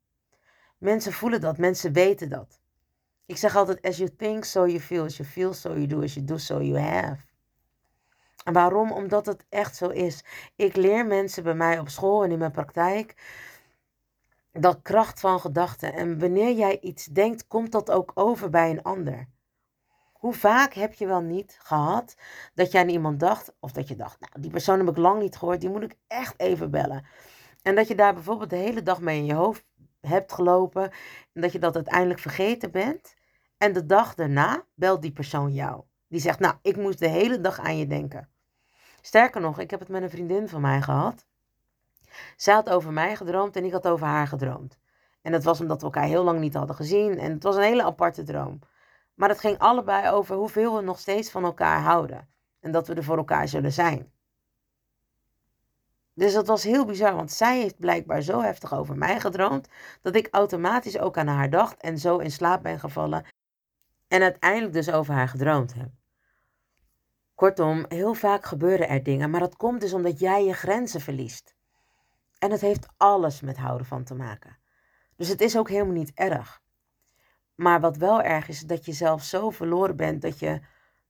Mensen 0.77 1.13
voelen 1.13 1.41
dat, 1.41 1.57
mensen 1.57 1.93
weten 1.93 2.29
dat. 2.29 2.61
Ik 3.25 3.37
zeg 3.37 3.55
altijd, 3.55 3.81
as 3.81 3.97
you 3.97 4.15
think, 4.15 4.43
so 4.43 4.67
you 4.67 4.79
feel. 4.79 5.03
As 5.03 5.17
you 5.17 5.29
feel, 5.29 5.53
so 5.53 5.69
you 5.69 5.87
do. 5.87 6.01
As 6.01 6.13
you 6.13 6.25
do, 6.25 6.37
so 6.37 6.61
you 6.61 6.79
have. 6.79 7.30
Waarom? 8.43 8.91
Omdat 8.91 9.25
het 9.25 9.45
echt 9.49 9.75
zo 9.75 9.87
is. 9.87 10.23
Ik 10.55 10.75
leer 10.75 11.05
mensen 11.05 11.43
bij 11.43 11.53
mij 11.53 11.79
op 11.79 11.89
school 11.89 12.23
en 12.23 12.31
in 12.31 12.39
mijn 12.39 12.51
praktijk 12.51 13.15
dat 14.51 14.81
kracht 14.81 15.19
van 15.19 15.39
gedachten. 15.39 15.93
En 15.93 16.19
wanneer 16.19 16.55
jij 16.55 16.79
iets 16.79 17.05
denkt, 17.05 17.47
komt 17.47 17.71
dat 17.71 17.91
ook 17.91 18.11
over 18.13 18.49
bij 18.49 18.69
een 18.69 18.83
ander. 18.83 19.27
Hoe 20.13 20.33
vaak 20.33 20.73
heb 20.73 20.93
je 20.93 21.07
wel 21.07 21.21
niet 21.21 21.57
gehad 21.61 22.15
dat 22.53 22.71
jij 22.71 22.81
aan 22.81 22.89
iemand 22.89 23.19
dacht, 23.19 23.53
of 23.59 23.71
dat 23.71 23.87
je 23.87 23.95
dacht, 23.95 24.19
nou, 24.19 24.31
die 24.39 24.51
persoon 24.51 24.79
heb 24.79 24.89
ik 24.89 24.97
lang 24.97 25.21
niet 25.21 25.35
gehoord, 25.35 25.61
die 25.61 25.69
moet 25.69 25.83
ik 25.83 25.95
echt 26.07 26.39
even 26.39 26.71
bellen. 26.71 27.05
En 27.61 27.75
dat 27.75 27.87
je 27.87 27.95
daar 27.95 28.13
bijvoorbeeld 28.13 28.49
de 28.49 28.55
hele 28.55 28.83
dag 28.83 29.01
mee 29.01 29.17
in 29.17 29.25
je 29.25 29.33
hoofd 29.33 29.65
hebt 30.01 30.33
gelopen 30.33 30.91
en 31.33 31.41
dat 31.41 31.51
je 31.51 31.59
dat 31.59 31.75
uiteindelijk 31.75 32.19
vergeten 32.19 32.71
bent. 32.71 33.15
En 33.57 33.73
de 33.73 33.85
dag 33.85 34.15
daarna 34.15 34.65
belt 34.73 35.01
die 35.01 35.11
persoon 35.11 35.53
jou. 35.53 35.83
Die 36.11 36.19
zegt, 36.19 36.39
nou, 36.39 36.55
ik 36.61 36.77
moest 36.77 36.99
de 36.99 37.07
hele 37.07 37.41
dag 37.41 37.59
aan 37.59 37.77
je 37.77 37.87
denken. 37.87 38.29
Sterker 39.01 39.41
nog, 39.41 39.59
ik 39.59 39.71
heb 39.71 39.79
het 39.79 39.89
met 39.89 40.01
een 40.01 40.09
vriendin 40.09 40.49
van 40.49 40.61
mij 40.61 40.81
gehad. 40.81 41.25
Zij 42.35 42.53
had 42.53 42.69
over 42.69 42.93
mij 42.93 43.15
gedroomd 43.15 43.55
en 43.55 43.65
ik 43.65 43.71
had 43.71 43.87
over 43.87 44.07
haar 44.07 44.27
gedroomd. 44.27 44.77
En 45.21 45.31
dat 45.31 45.43
was 45.43 45.61
omdat 45.61 45.79
we 45.79 45.85
elkaar 45.85 46.03
heel 46.03 46.23
lang 46.23 46.39
niet 46.39 46.53
hadden 46.53 46.75
gezien. 46.75 47.19
En 47.19 47.31
het 47.31 47.43
was 47.43 47.55
een 47.55 47.61
hele 47.61 47.83
aparte 47.83 48.23
droom. 48.23 48.59
Maar 49.13 49.29
het 49.29 49.39
ging 49.39 49.57
allebei 49.57 50.09
over 50.09 50.35
hoeveel 50.35 50.75
we 50.75 50.81
nog 50.81 50.99
steeds 50.99 51.31
van 51.31 51.43
elkaar 51.43 51.81
houden. 51.81 52.29
En 52.59 52.71
dat 52.71 52.87
we 52.87 52.93
er 52.93 53.03
voor 53.03 53.17
elkaar 53.17 53.47
zullen 53.47 53.73
zijn. 53.73 54.11
Dus 56.13 56.33
dat 56.33 56.47
was 56.47 56.63
heel 56.63 56.85
bizar, 56.85 57.15
want 57.15 57.31
zij 57.31 57.59
heeft 57.59 57.79
blijkbaar 57.79 58.21
zo 58.21 58.41
heftig 58.41 58.73
over 58.73 58.97
mij 58.97 59.19
gedroomd. 59.19 59.67
dat 60.01 60.15
ik 60.15 60.27
automatisch 60.31 60.99
ook 60.99 61.17
aan 61.17 61.27
haar 61.27 61.49
dacht 61.49 61.81
en 61.81 61.97
zo 61.97 62.17
in 62.17 62.31
slaap 62.31 62.63
ben 62.63 62.79
gevallen. 62.79 63.25
En 64.07 64.21
uiteindelijk 64.21 64.73
dus 64.73 64.91
over 64.91 65.13
haar 65.13 65.27
gedroomd 65.27 65.73
heb. 65.73 66.00
Kortom, 67.41 67.85
heel 67.87 68.13
vaak 68.13 68.45
gebeuren 68.45 68.89
er 68.89 69.03
dingen, 69.03 69.29
maar 69.29 69.39
dat 69.39 69.57
komt 69.57 69.81
dus 69.81 69.93
omdat 69.93 70.19
jij 70.19 70.45
je 70.45 70.53
grenzen 70.53 71.01
verliest. 71.01 71.55
En 72.39 72.51
het 72.51 72.61
heeft 72.61 72.87
alles 72.97 73.41
met 73.41 73.57
houden 73.57 73.87
van 73.87 74.03
te 74.03 74.15
maken. 74.15 74.57
Dus 75.15 75.27
het 75.27 75.41
is 75.41 75.57
ook 75.57 75.69
helemaal 75.69 75.93
niet 75.93 76.11
erg. 76.13 76.61
Maar 77.55 77.79
wat 77.79 77.97
wel 77.97 78.21
erg 78.21 78.47
is, 78.47 78.59
dat 78.59 78.85
je 78.85 78.91
zelf 78.91 79.23
zo 79.23 79.49
verloren 79.49 79.95
bent 79.95 80.21
dat 80.21 80.39
je 80.39 80.61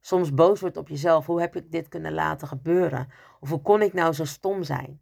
soms 0.02 0.34
boos 0.34 0.62
wordt 0.62 0.78
op 0.78 0.88
jezelf. 0.88 1.26
Hoe 1.26 1.40
heb 1.42 1.56
ik 1.56 1.72
dit 1.72 1.88
kunnen 1.88 2.14
laten 2.14 2.48
gebeuren? 2.48 3.12
Of 3.40 3.50
hoe 3.50 3.62
kon 3.62 3.82
ik 3.82 3.94
nou 3.94 4.14
zo 4.14 4.26
stom 4.26 4.64
zijn? 4.64 5.02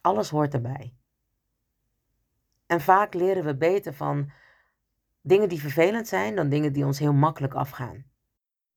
Alles 0.00 0.30
hoort 0.30 0.54
erbij. 0.54 0.94
En 2.66 2.80
vaak 2.80 3.14
leren 3.14 3.44
we 3.44 3.56
beter 3.56 3.94
van 3.94 4.30
dingen 5.20 5.48
die 5.48 5.60
vervelend 5.60 6.08
zijn 6.08 6.34
dan 6.34 6.48
dingen 6.48 6.72
die 6.72 6.84
ons 6.84 6.98
heel 6.98 7.12
makkelijk 7.12 7.54
afgaan. 7.54 8.14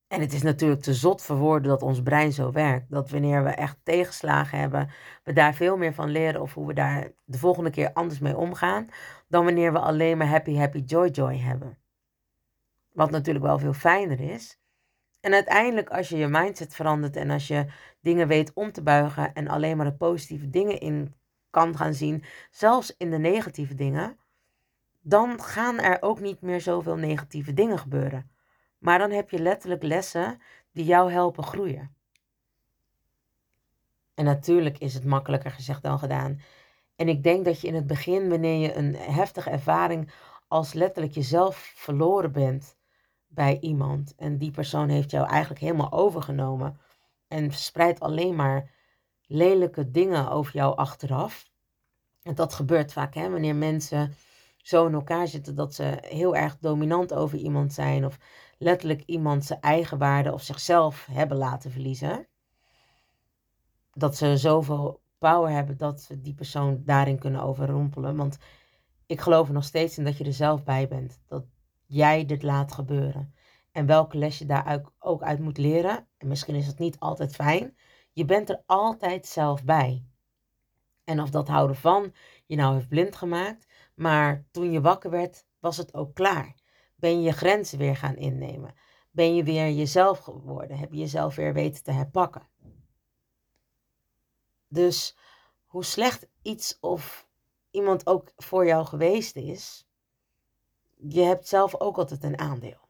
En 0.10 0.22
het 0.22 0.34
is 0.34 0.42
natuurlijk 0.42 0.82
te 0.82 0.94
zot 0.94 1.22
voor 1.22 1.36
woorden 1.36 1.70
dat 1.70 1.82
ons 1.82 2.02
brein 2.02 2.32
zo 2.32 2.52
werkt. 2.52 2.90
Dat 2.90 3.10
wanneer 3.10 3.44
we 3.44 3.50
echt 3.50 3.78
tegenslagen 3.84 4.60
hebben, 4.60 4.90
we 5.24 5.34
daar 5.34 5.54
veel 5.54 5.78
meer 5.78 5.94
van 5.94 6.10
leren 6.10 6.42
of 6.42 6.54
hoe 6.54 6.68
we 6.68 6.74
daar 6.74 7.12
de 7.26 7.38
volgende 7.38 7.70
keer 7.70 7.94
anders 7.94 8.20
mee 8.20 8.38
omgaan. 8.38 8.88
Dan 9.28 9.46
wanneer 9.46 9.74
we 9.74 9.80
alleen 9.80 10.18
maar 10.18 10.28
happy, 10.28 10.56
happy, 10.56 10.80
joy, 10.86 11.08
joy 11.08 11.38
hebben. 11.38 11.78
Wat 12.92 13.12
natuurlijk 13.12 13.46
wel 13.46 13.60
veel 13.60 13.74
fijner 13.74 14.20
is. 14.20 14.60
En 15.22 15.34
uiteindelijk 15.34 15.90
als 15.90 16.10
je 16.10 16.18
je 16.18 16.28
mindset 16.28 16.76
verandert 16.76 17.16
en 17.16 17.30
als 17.30 17.48
je 17.48 17.66
dingen 18.02 18.28
weet 18.28 18.54
om 18.54 18.72
te 18.72 18.82
buigen 18.82 19.34
en 19.34 19.48
alleen 19.48 19.78
maar 19.78 19.86
de 19.86 19.98
positieve 19.98 20.50
dingen 20.50 20.80
in 20.80 21.16
kan 21.50 21.78
gaan 21.78 21.94
zien, 21.94 22.24
zelfs 22.52 22.96
in 22.98 23.12
de 23.12 23.18
negatieve 23.18 23.76
dingen, 23.76 24.18
dan 25.02 25.42
gaan 25.42 25.80
er 25.80 26.02
ook 26.02 26.20
niet 26.20 26.42
meer 26.42 26.62
zoveel 26.62 26.96
negatieve 26.96 27.54
dingen 27.54 27.80
gebeuren. 27.80 28.32
Maar 28.80 29.00
dan 29.00 29.12
heb 29.12 29.30
je 29.30 29.40
letterlijk 29.40 29.84
lessen 29.84 30.42
die 30.72 30.86
jou 30.86 31.12
helpen 31.12 31.44
groeien. 31.44 31.96
En 34.14 34.26
natuurlijk 34.26 34.78
is 34.78 34.94
het 34.94 35.06
makkelijker 35.06 35.52
gezegd 35.52 35.84
dan 35.84 36.00
gedaan. 36.00 36.42
En 36.96 37.08
ik 37.08 37.24
denk 37.24 37.46
dat 37.46 37.62
je 37.62 37.68
in 37.68 37.76
het 37.76 37.88
begin, 37.88 38.30
wanneer 38.30 38.60
je 38.60 38.76
een 38.76 38.96
heftige 38.96 39.50
ervaring 39.50 40.12
als 40.48 40.74
letterlijk 40.74 41.14
jezelf 41.14 41.72
verloren 41.76 42.32
bent 42.32 42.76
bij 43.28 43.58
iemand 43.60 44.16
en 44.16 44.38
die 44.38 44.52
persoon 44.52 44.90
heeft 44.90 45.12
jou 45.12 45.28
eigenlijk 45.28 45.62
helemaal 45.62 45.92
overgenomen 45.92 46.80
en 47.28 47.52
verspreidt 47.52 48.00
alleen 48.00 48.36
maar 48.36 48.72
lelijke 49.26 49.92
dingen 49.92 50.30
over 50.30 50.54
jou 50.54 50.76
achteraf. 50.76 51.50
En 52.24 52.36
dat 52.36 52.54
gebeurt 52.54 52.94
vaak, 52.94 53.14
hè, 53.14 53.30
wanneer 53.30 53.56
mensen 53.56 54.16
zo 54.58 54.86
in 54.86 54.94
elkaar 54.94 55.28
zitten 55.28 55.56
dat 55.56 55.74
ze 55.74 55.98
heel 56.02 56.36
erg 56.36 56.58
dominant 56.60 57.14
over 57.14 57.38
iemand 57.38 57.74
zijn 57.74 58.06
of 58.06 58.18
letterlijk 58.60 59.04
iemand 59.06 59.46
zijn 59.46 59.62
eigen 59.62 59.98
waarde 59.98 60.34
of 60.34 60.42
zichzelf 60.42 61.08
hebben 61.12 61.38
laten 61.38 61.72
verliezen. 61.72 62.28
Dat 63.94 64.18
ze 64.18 64.38
zoveel 64.38 65.02
power 65.18 65.52
hebben 65.52 65.78
dat 65.78 66.02
ze 66.02 66.22
die 66.22 66.34
persoon 66.34 66.82
daarin 66.86 67.20
kunnen 67.20 67.42
overrompelen. 67.42 68.16
Want 68.16 68.38
ik 69.06 69.22
geloof 69.22 69.48
er 69.48 69.54
nog 69.54 69.64
steeds 69.64 69.98
in 69.98 70.04
dat 70.04 70.18
je 70.18 70.24
er 70.24 70.34
zelf 70.34 70.64
bij 70.64 70.88
bent. 70.88 71.20
Dat 71.28 71.46
jij 71.86 72.26
dit 72.26 72.44
laat 72.44 72.72
gebeuren. 72.72 73.34
En 73.72 73.86
welke 73.86 74.18
les 74.18 74.38
je 74.38 74.46
daar 74.46 74.82
ook 75.00 75.24
uit 75.24 75.40
moet 75.40 75.58
leren. 75.58 76.08
En 76.18 76.28
misschien 76.28 76.56
is 76.56 76.68
het 76.68 76.80
niet 76.80 77.00
altijd 77.00 77.36
fijn. 77.36 77.78
Je 78.12 78.26
bent 78.26 78.50
er 78.50 78.64
altijd 78.66 79.26
zelf 79.26 79.64
bij. 79.64 80.06
En 81.04 81.22
of 81.22 81.30
dat 81.30 81.48
houden 81.48 81.76
van 81.76 82.14
je 82.46 82.56
nou 82.56 82.74
heeft 82.74 82.88
blind 82.88 83.16
gemaakt. 83.16 83.68
Maar 83.96 84.46
toen 84.52 84.72
je 84.72 84.82
wakker 84.82 85.10
werd, 85.10 85.46
was 85.60 85.78
het 85.78 85.94
ook 85.94 86.14
klaar. 86.14 86.56
Ben 87.00 87.22
je 87.22 87.22
je 87.22 87.32
grenzen 87.32 87.78
weer 87.78 87.96
gaan 87.96 88.16
innemen? 88.16 88.76
Ben 89.12 89.36
je 89.36 89.44
weer 89.44 89.72
jezelf 89.72 90.20
geworden? 90.20 90.78
Heb 90.78 90.92
je 90.92 91.00
jezelf 91.00 91.36
weer 91.36 91.54
weten 91.54 91.84
te 91.84 91.92
herpakken? 91.92 92.48
Dus 94.68 95.18
hoe 95.66 95.84
slecht 95.84 96.28
iets 96.42 96.78
of 96.80 97.28
iemand 97.72 98.08
ook 98.08 98.32
voor 98.36 98.66
jou 98.66 98.86
geweest 98.86 99.36
is, 99.36 99.88
je 100.98 101.22
hebt 101.22 101.48
zelf 101.48 101.80
ook 101.80 101.98
altijd 101.98 102.24
een 102.24 102.40
aandeel. 102.40 102.88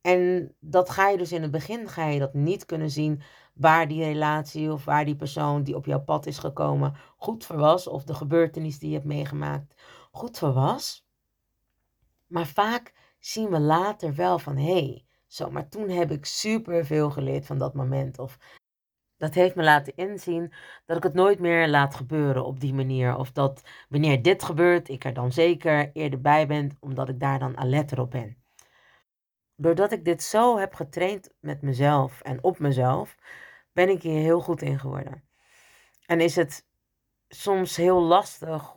En 0.00 0.54
dat 0.60 0.90
ga 0.90 1.08
je 1.08 1.16
dus 1.16 1.32
in 1.32 1.42
het 1.42 1.50
begin 1.50 1.88
ga 1.88 2.06
je 2.06 2.18
dat 2.18 2.34
niet 2.34 2.66
kunnen 2.66 2.90
zien 2.90 3.22
waar 3.54 3.88
die 3.88 4.04
relatie 4.04 4.72
of 4.72 4.84
waar 4.84 5.04
die 5.04 5.16
persoon 5.16 5.62
die 5.62 5.76
op 5.76 5.86
jouw 5.86 6.00
pad 6.00 6.26
is 6.26 6.38
gekomen 6.38 6.96
goed 7.16 7.44
voor 7.44 7.56
was 7.56 7.86
of 7.86 8.04
de 8.04 8.14
gebeurtenis 8.14 8.78
die 8.78 8.88
je 8.88 8.94
hebt 8.94 9.06
meegemaakt 9.06 9.74
goed 10.10 10.38
voor 10.38 10.52
was. 10.52 11.06
Maar 12.32 12.46
vaak 12.46 12.92
zien 13.18 13.50
we 13.50 13.60
later 13.60 14.14
wel 14.14 14.38
van 14.38 14.56
hé, 14.56 14.72
hey, 14.72 15.04
zo, 15.26 15.50
maar 15.50 15.68
toen 15.68 15.88
heb 15.88 16.10
ik 16.10 16.24
super 16.24 16.86
veel 16.86 17.10
geleerd 17.10 17.46
van 17.46 17.58
dat 17.58 17.74
moment 17.74 18.18
of 18.18 18.38
dat 19.16 19.34
heeft 19.34 19.54
me 19.54 19.62
laten 19.62 19.96
inzien 19.96 20.52
dat 20.86 20.96
ik 20.96 21.02
het 21.02 21.14
nooit 21.14 21.38
meer 21.38 21.68
laat 21.68 21.94
gebeuren 21.94 22.44
op 22.44 22.60
die 22.60 22.74
manier. 22.74 23.16
Of 23.16 23.32
dat 23.32 23.62
wanneer 23.88 24.22
dit 24.22 24.42
gebeurt, 24.42 24.88
ik 24.88 25.04
er 25.04 25.14
dan 25.14 25.32
zeker 25.32 25.90
eerder 25.92 26.20
bij 26.20 26.46
ben, 26.46 26.76
omdat 26.80 27.08
ik 27.08 27.20
daar 27.20 27.38
dan 27.38 27.56
alerter 27.56 28.00
op 28.00 28.10
ben. 28.10 28.36
Doordat 29.56 29.92
ik 29.92 30.04
dit 30.04 30.22
zo 30.22 30.58
heb 30.58 30.74
getraind 30.74 31.34
met 31.40 31.62
mezelf 31.62 32.20
en 32.20 32.44
op 32.44 32.58
mezelf, 32.58 33.16
ben 33.72 33.88
ik 33.88 34.02
hier 34.02 34.20
heel 34.20 34.40
goed 34.40 34.62
in 34.62 34.78
geworden. 34.78 35.24
En 36.06 36.20
is 36.20 36.36
het 36.36 36.66
soms 37.28 37.76
heel 37.76 38.02
lastig 38.02 38.76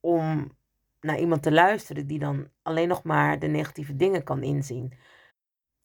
om 0.00 0.58
naar 1.00 1.18
iemand 1.18 1.42
te 1.42 1.52
luisteren 1.52 2.06
die 2.06 2.18
dan 2.18 2.48
alleen 2.62 2.88
nog 2.88 3.02
maar 3.02 3.38
de 3.38 3.46
negatieve 3.46 3.96
dingen 3.96 4.24
kan 4.24 4.42
inzien. 4.42 4.92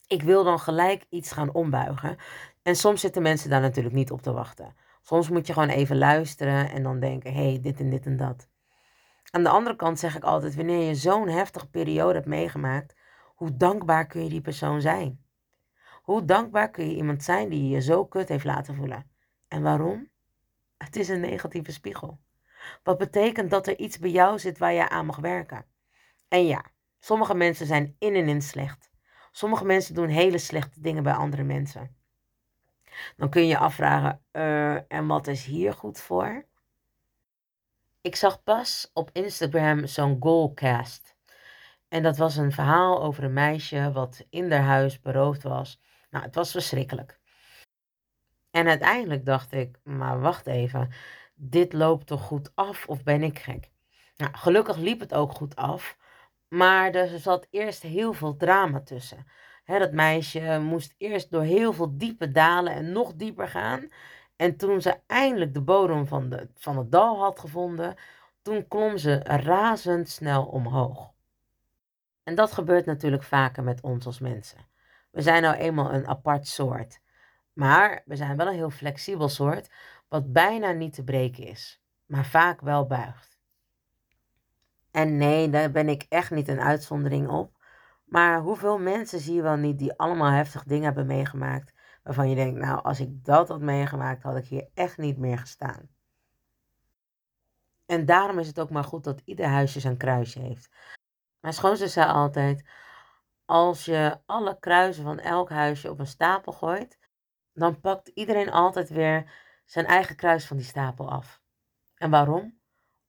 Ik 0.07 0.21
wil 0.21 0.43
dan 0.43 0.59
gelijk 0.59 1.05
iets 1.09 1.31
gaan 1.31 1.53
ombuigen. 1.53 2.17
En 2.61 2.75
soms 2.75 3.01
zitten 3.01 3.21
mensen 3.21 3.49
daar 3.49 3.61
natuurlijk 3.61 3.95
niet 3.95 4.11
op 4.11 4.21
te 4.21 4.31
wachten. 4.31 4.75
Soms 5.01 5.29
moet 5.29 5.47
je 5.47 5.53
gewoon 5.53 5.69
even 5.69 5.97
luisteren 5.97 6.69
en 6.69 6.83
dan 6.83 6.99
denken: 6.99 7.33
hé, 7.33 7.49
hey, 7.49 7.59
dit 7.61 7.79
en 7.79 7.89
dit 7.89 8.05
en 8.05 8.17
dat. 8.17 8.49
Aan 9.31 9.43
de 9.43 9.49
andere 9.49 9.75
kant 9.75 9.99
zeg 9.99 10.15
ik 10.15 10.23
altijd: 10.23 10.55
wanneer 10.55 10.87
je 10.87 10.95
zo'n 10.95 11.27
heftige 11.27 11.69
periode 11.69 12.13
hebt 12.13 12.25
meegemaakt, 12.25 12.95
hoe 13.35 13.57
dankbaar 13.57 14.07
kun 14.07 14.23
je 14.23 14.29
die 14.29 14.41
persoon 14.41 14.81
zijn? 14.81 15.23
Hoe 16.01 16.25
dankbaar 16.25 16.69
kun 16.69 16.89
je 16.89 16.95
iemand 16.95 17.23
zijn 17.23 17.49
die 17.49 17.67
je 17.69 17.81
zo 17.81 18.05
kut 18.05 18.29
heeft 18.29 18.45
laten 18.45 18.75
voelen? 18.75 19.09
En 19.47 19.61
waarom? 19.61 20.09
Het 20.77 20.95
is 20.95 21.09
een 21.09 21.19
negatieve 21.19 21.71
spiegel. 21.71 22.19
Wat 22.83 22.97
betekent 22.97 23.49
dat 23.49 23.67
er 23.67 23.79
iets 23.79 23.99
bij 23.99 24.09
jou 24.09 24.39
zit 24.39 24.57
waar 24.57 24.73
je 24.73 24.89
aan 24.89 25.05
mag 25.05 25.17
werken. 25.17 25.65
En 26.27 26.45
ja, 26.45 26.65
sommige 26.99 27.35
mensen 27.35 27.65
zijn 27.65 27.95
in 27.99 28.15
en 28.15 28.27
in 28.27 28.41
slecht. 28.41 28.89
Sommige 29.31 29.65
mensen 29.65 29.95
doen 29.95 30.07
hele 30.07 30.37
slechte 30.37 30.81
dingen 30.81 31.03
bij 31.03 31.13
andere 31.13 31.43
mensen. 31.43 31.95
Dan 33.17 33.29
kun 33.29 33.41
je 33.41 33.47
je 33.47 33.57
afvragen, 33.57 34.21
uh, 34.31 34.91
en 34.91 35.07
wat 35.07 35.27
is 35.27 35.45
hier 35.45 35.73
goed 35.73 35.99
voor? 35.99 36.45
Ik 38.01 38.15
zag 38.15 38.43
pas 38.43 38.89
op 38.93 39.09
Instagram 39.13 39.85
zo'n 39.87 40.17
goalcast. 40.19 41.15
En 41.87 42.03
dat 42.03 42.17
was 42.17 42.35
een 42.35 42.51
verhaal 42.51 43.03
over 43.03 43.23
een 43.23 43.33
meisje 43.33 43.91
wat 43.91 44.25
in 44.29 44.51
haar 44.51 44.61
huis 44.61 44.99
beroofd 44.99 45.43
was. 45.43 45.81
Nou, 46.09 46.25
het 46.25 46.35
was 46.35 46.51
verschrikkelijk. 46.51 47.19
En 48.51 48.67
uiteindelijk 48.67 49.25
dacht 49.25 49.51
ik, 49.51 49.79
maar 49.83 50.19
wacht 50.19 50.47
even, 50.47 50.91
dit 51.35 51.73
loopt 51.73 52.07
toch 52.07 52.21
goed 52.21 52.51
af 52.55 52.87
of 52.87 53.03
ben 53.03 53.23
ik 53.23 53.39
gek? 53.39 53.71
Nou, 54.17 54.33
gelukkig 54.33 54.77
liep 54.77 54.99
het 54.99 55.13
ook 55.13 55.31
goed 55.31 55.55
af, 55.55 55.97
maar 56.47 56.91
er 56.91 57.19
zat 57.19 57.47
eerst 57.49 57.81
heel 57.81 58.13
veel 58.13 58.37
drama 58.37 58.81
tussen 58.81 59.25
dat 59.65 59.91
meisje 59.91 60.59
moest 60.61 60.95
eerst 60.97 61.31
door 61.31 61.41
heel 61.41 61.73
veel 61.73 61.97
diepe 61.97 62.31
dalen 62.31 62.73
en 62.73 62.91
nog 62.91 63.13
dieper 63.13 63.47
gaan. 63.47 63.89
En 64.35 64.57
toen 64.57 64.81
ze 64.81 64.99
eindelijk 65.07 65.53
de 65.53 65.61
bodem 65.61 66.07
van, 66.07 66.29
de, 66.29 66.49
van 66.55 66.77
het 66.77 66.91
dal 66.91 67.19
had 67.19 67.39
gevonden, 67.39 67.95
toen 68.41 68.67
klom 68.67 68.97
ze 68.97 69.19
razendsnel 69.23 70.45
omhoog. 70.45 71.13
En 72.23 72.35
dat 72.35 72.51
gebeurt 72.51 72.85
natuurlijk 72.85 73.23
vaker 73.23 73.63
met 73.63 73.81
ons 73.81 74.05
als 74.05 74.19
mensen. 74.19 74.59
We 75.11 75.21
zijn 75.21 75.41
nou 75.41 75.55
eenmaal 75.55 75.93
een 75.93 76.07
apart 76.07 76.47
soort. 76.47 76.99
Maar 77.55 78.01
we 78.05 78.15
zijn 78.15 78.37
wel 78.37 78.47
een 78.47 78.53
heel 78.53 78.69
flexibel 78.69 79.29
soort, 79.29 79.71
wat 80.07 80.31
bijna 80.31 80.71
niet 80.71 80.93
te 80.93 81.03
breken 81.03 81.43
is, 81.43 81.83
maar 82.05 82.25
vaak 82.25 82.61
wel 82.61 82.87
buigt. 82.87 83.37
En 84.91 85.17
nee, 85.17 85.49
daar 85.49 85.71
ben 85.71 85.89
ik 85.89 86.05
echt 86.09 86.31
niet 86.31 86.47
een 86.47 86.61
uitzondering 86.61 87.29
op. 87.29 87.57
Maar 88.05 88.39
hoeveel 88.41 88.79
mensen 88.79 89.19
zie 89.19 89.35
je 89.35 89.41
wel 89.41 89.55
niet 89.55 89.79
die 89.79 89.97
allemaal 89.97 90.31
heftig 90.31 90.63
dingen 90.63 90.85
hebben 90.85 91.05
meegemaakt. 91.05 91.73
Waarvan 92.03 92.29
je 92.29 92.35
denkt, 92.35 92.59
nou, 92.59 92.83
als 92.83 92.99
ik 92.99 93.25
dat 93.25 93.47
had 93.47 93.61
meegemaakt, 93.61 94.23
had 94.23 94.37
ik 94.37 94.45
hier 94.45 94.67
echt 94.73 94.97
niet 94.97 95.17
meer 95.17 95.37
gestaan. 95.37 95.89
En 97.85 98.05
daarom 98.05 98.39
is 98.39 98.47
het 98.47 98.59
ook 98.59 98.69
maar 98.69 98.83
goed 98.83 99.03
dat 99.03 99.21
ieder 99.25 99.45
huisje 99.45 99.79
zijn 99.79 99.97
kruisje 99.97 100.39
heeft. 100.39 100.69
Mijn 101.39 101.53
schoonzus 101.53 101.93
zei 101.93 102.11
altijd, 102.11 102.65
als 103.45 103.85
je 103.85 104.19
alle 104.25 104.59
kruisen 104.59 105.03
van 105.03 105.19
elk 105.19 105.49
huisje 105.49 105.89
op 105.89 105.99
een 105.99 106.07
stapel 106.07 106.51
gooit, 106.51 106.97
dan 107.55 107.79
pakt 107.79 108.07
iedereen 108.07 108.51
altijd 108.51 108.89
weer 108.89 109.31
zijn 109.65 109.85
eigen 109.85 110.15
kruis 110.15 110.45
van 110.45 110.57
die 110.57 110.65
stapel 110.65 111.11
af. 111.11 111.41
En 111.95 112.09
waarom? 112.09 112.59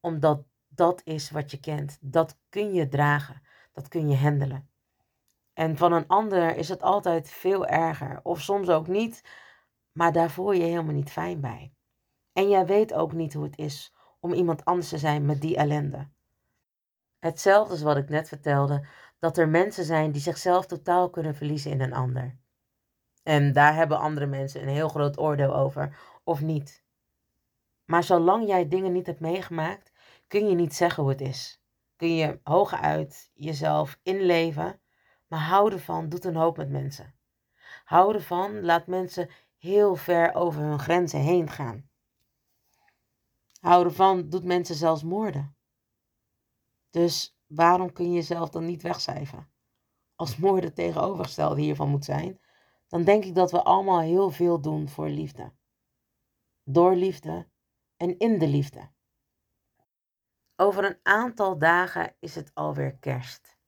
Omdat 0.00 0.44
dat 0.68 1.00
is 1.04 1.30
wat 1.30 1.50
je 1.50 1.60
kent. 1.60 1.98
Dat 2.00 2.38
kun 2.48 2.72
je 2.72 2.88
dragen. 2.88 3.42
Dat 3.72 3.88
kun 3.88 4.08
je 4.08 4.16
handelen. 4.16 4.68
En 5.52 5.76
van 5.76 5.92
een 5.92 6.06
ander 6.06 6.56
is 6.56 6.68
het 6.68 6.82
altijd 6.82 7.30
veel 7.30 7.66
erger. 7.66 8.20
Of 8.22 8.40
soms 8.40 8.68
ook 8.68 8.86
niet, 8.86 9.24
maar 9.92 10.12
daar 10.12 10.30
voel 10.30 10.52
je 10.52 10.60
je 10.60 10.66
helemaal 10.66 10.94
niet 10.94 11.10
fijn 11.10 11.40
bij. 11.40 11.72
En 12.32 12.48
jij 12.48 12.66
weet 12.66 12.94
ook 12.94 13.12
niet 13.12 13.34
hoe 13.34 13.44
het 13.44 13.58
is 13.58 13.94
om 14.20 14.32
iemand 14.32 14.64
anders 14.64 14.88
te 14.88 14.98
zijn 14.98 15.24
met 15.24 15.40
die 15.40 15.56
ellende. 15.56 16.08
Hetzelfde 17.18 17.74
is 17.74 17.82
wat 17.82 17.96
ik 17.96 18.08
net 18.08 18.28
vertelde, 18.28 18.86
dat 19.18 19.38
er 19.38 19.48
mensen 19.48 19.84
zijn 19.84 20.12
die 20.12 20.20
zichzelf 20.20 20.66
totaal 20.66 21.10
kunnen 21.10 21.34
verliezen 21.34 21.70
in 21.70 21.80
een 21.80 21.92
ander. 21.92 22.38
En 23.26 23.52
daar 23.52 23.74
hebben 23.74 23.98
andere 23.98 24.26
mensen 24.26 24.62
een 24.62 24.68
heel 24.68 24.88
groot 24.88 25.18
oordeel 25.18 25.56
over, 25.56 25.98
of 26.24 26.40
niet. 26.40 26.84
Maar 27.84 28.02
zolang 28.02 28.46
jij 28.46 28.68
dingen 28.68 28.92
niet 28.92 29.06
hebt 29.06 29.20
meegemaakt, 29.20 29.92
kun 30.26 30.48
je 30.48 30.54
niet 30.54 30.74
zeggen 30.74 31.02
hoe 31.02 31.12
het 31.12 31.20
is. 31.20 31.60
Kun 31.96 32.14
je 32.14 32.40
hooguit 32.42 33.30
jezelf 33.34 33.98
inleven 34.02 34.80
maar 35.26 35.40
houden 35.40 35.80
van 35.80 36.08
doet 36.08 36.24
een 36.24 36.36
hoop 36.36 36.56
met 36.56 36.70
mensen. 36.70 37.14
Houden 37.84 38.22
van 38.22 38.64
laat 38.64 38.86
mensen 38.86 39.30
heel 39.58 39.96
ver 39.96 40.34
over 40.34 40.62
hun 40.62 40.78
grenzen 40.78 41.20
heen 41.20 41.50
gaan. 41.50 41.90
Houden 43.60 43.94
van 43.94 44.28
doet 44.28 44.44
mensen 44.44 44.74
zelfs 44.74 45.02
moorden. 45.02 45.56
Dus 46.90 47.38
waarom 47.46 47.92
kun 47.92 48.04
je 48.04 48.12
jezelf 48.12 48.50
dan 48.50 48.64
niet 48.64 48.82
wegcijferen? 48.82 49.50
Als 50.14 50.36
moorden 50.36 50.74
tegenovergestelde 50.74 51.60
hiervan 51.60 51.88
moet 51.88 52.04
zijn, 52.04 52.40
dan 52.96 53.04
denk 53.04 53.24
ik 53.24 53.34
dat 53.34 53.50
we 53.50 53.62
allemaal 53.62 54.00
heel 54.00 54.30
veel 54.30 54.60
doen 54.60 54.88
voor 54.88 55.08
liefde. 55.08 55.52
Door 56.62 56.94
liefde 56.94 57.48
en 57.96 58.18
in 58.18 58.38
de 58.38 58.48
liefde. 58.48 58.90
Over 60.56 60.84
een 60.84 60.98
aantal 61.02 61.58
dagen 61.58 62.16
is 62.18 62.34
het 62.34 62.50
alweer 62.54 62.96
kerst. 62.96 63.58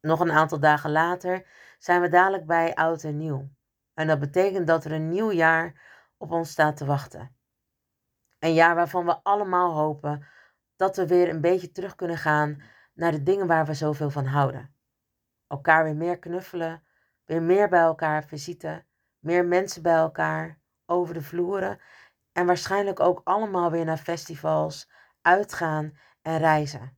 Nog 0.00 0.20
een 0.20 0.30
aantal 0.30 0.60
dagen 0.60 0.90
later 0.90 1.46
zijn 1.78 2.00
we 2.00 2.08
dadelijk 2.08 2.46
bij 2.46 2.74
oud 2.74 3.04
en 3.04 3.16
nieuw. 3.16 3.48
En 3.94 4.06
dat 4.06 4.18
betekent 4.18 4.66
dat 4.66 4.84
er 4.84 4.92
een 4.92 5.08
nieuw 5.08 5.32
jaar 5.32 5.80
op 6.16 6.30
ons 6.30 6.50
staat 6.50 6.76
te 6.76 6.84
wachten. 6.84 7.36
Een 8.38 8.54
jaar 8.54 8.74
waarvan 8.74 9.04
we 9.04 9.22
allemaal 9.22 9.72
hopen 9.74 10.26
dat 10.76 10.96
we 10.96 11.06
weer 11.06 11.28
een 11.28 11.40
beetje 11.40 11.70
terug 11.70 11.94
kunnen 11.94 12.18
gaan 12.18 12.62
naar 12.92 13.12
de 13.12 13.22
dingen 13.22 13.46
waar 13.46 13.66
we 13.66 13.74
zoveel 13.74 14.10
van 14.10 14.26
houden. 14.26 14.74
Elkaar 15.46 15.84
weer 15.84 15.96
meer 15.96 16.18
knuffelen, 16.18 16.82
weer 17.32 17.42
meer 17.42 17.68
bij 17.68 17.80
elkaar 17.80 18.24
visite, 18.24 18.84
meer 19.18 19.46
mensen 19.46 19.82
bij 19.82 19.94
elkaar, 19.94 20.60
over 20.86 21.14
de 21.14 21.22
vloeren 21.22 21.80
en 22.32 22.46
waarschijnlijk 22.46 23.00
ook 23.00 23.20
allemaal 23.24 23.70
weer 23.70 23.84
naar 23.84 23.98
festivals, 23.98 24.90
uitgaan 25.20 25.98
en 26.22 26.38
reizen. 26.38 26.96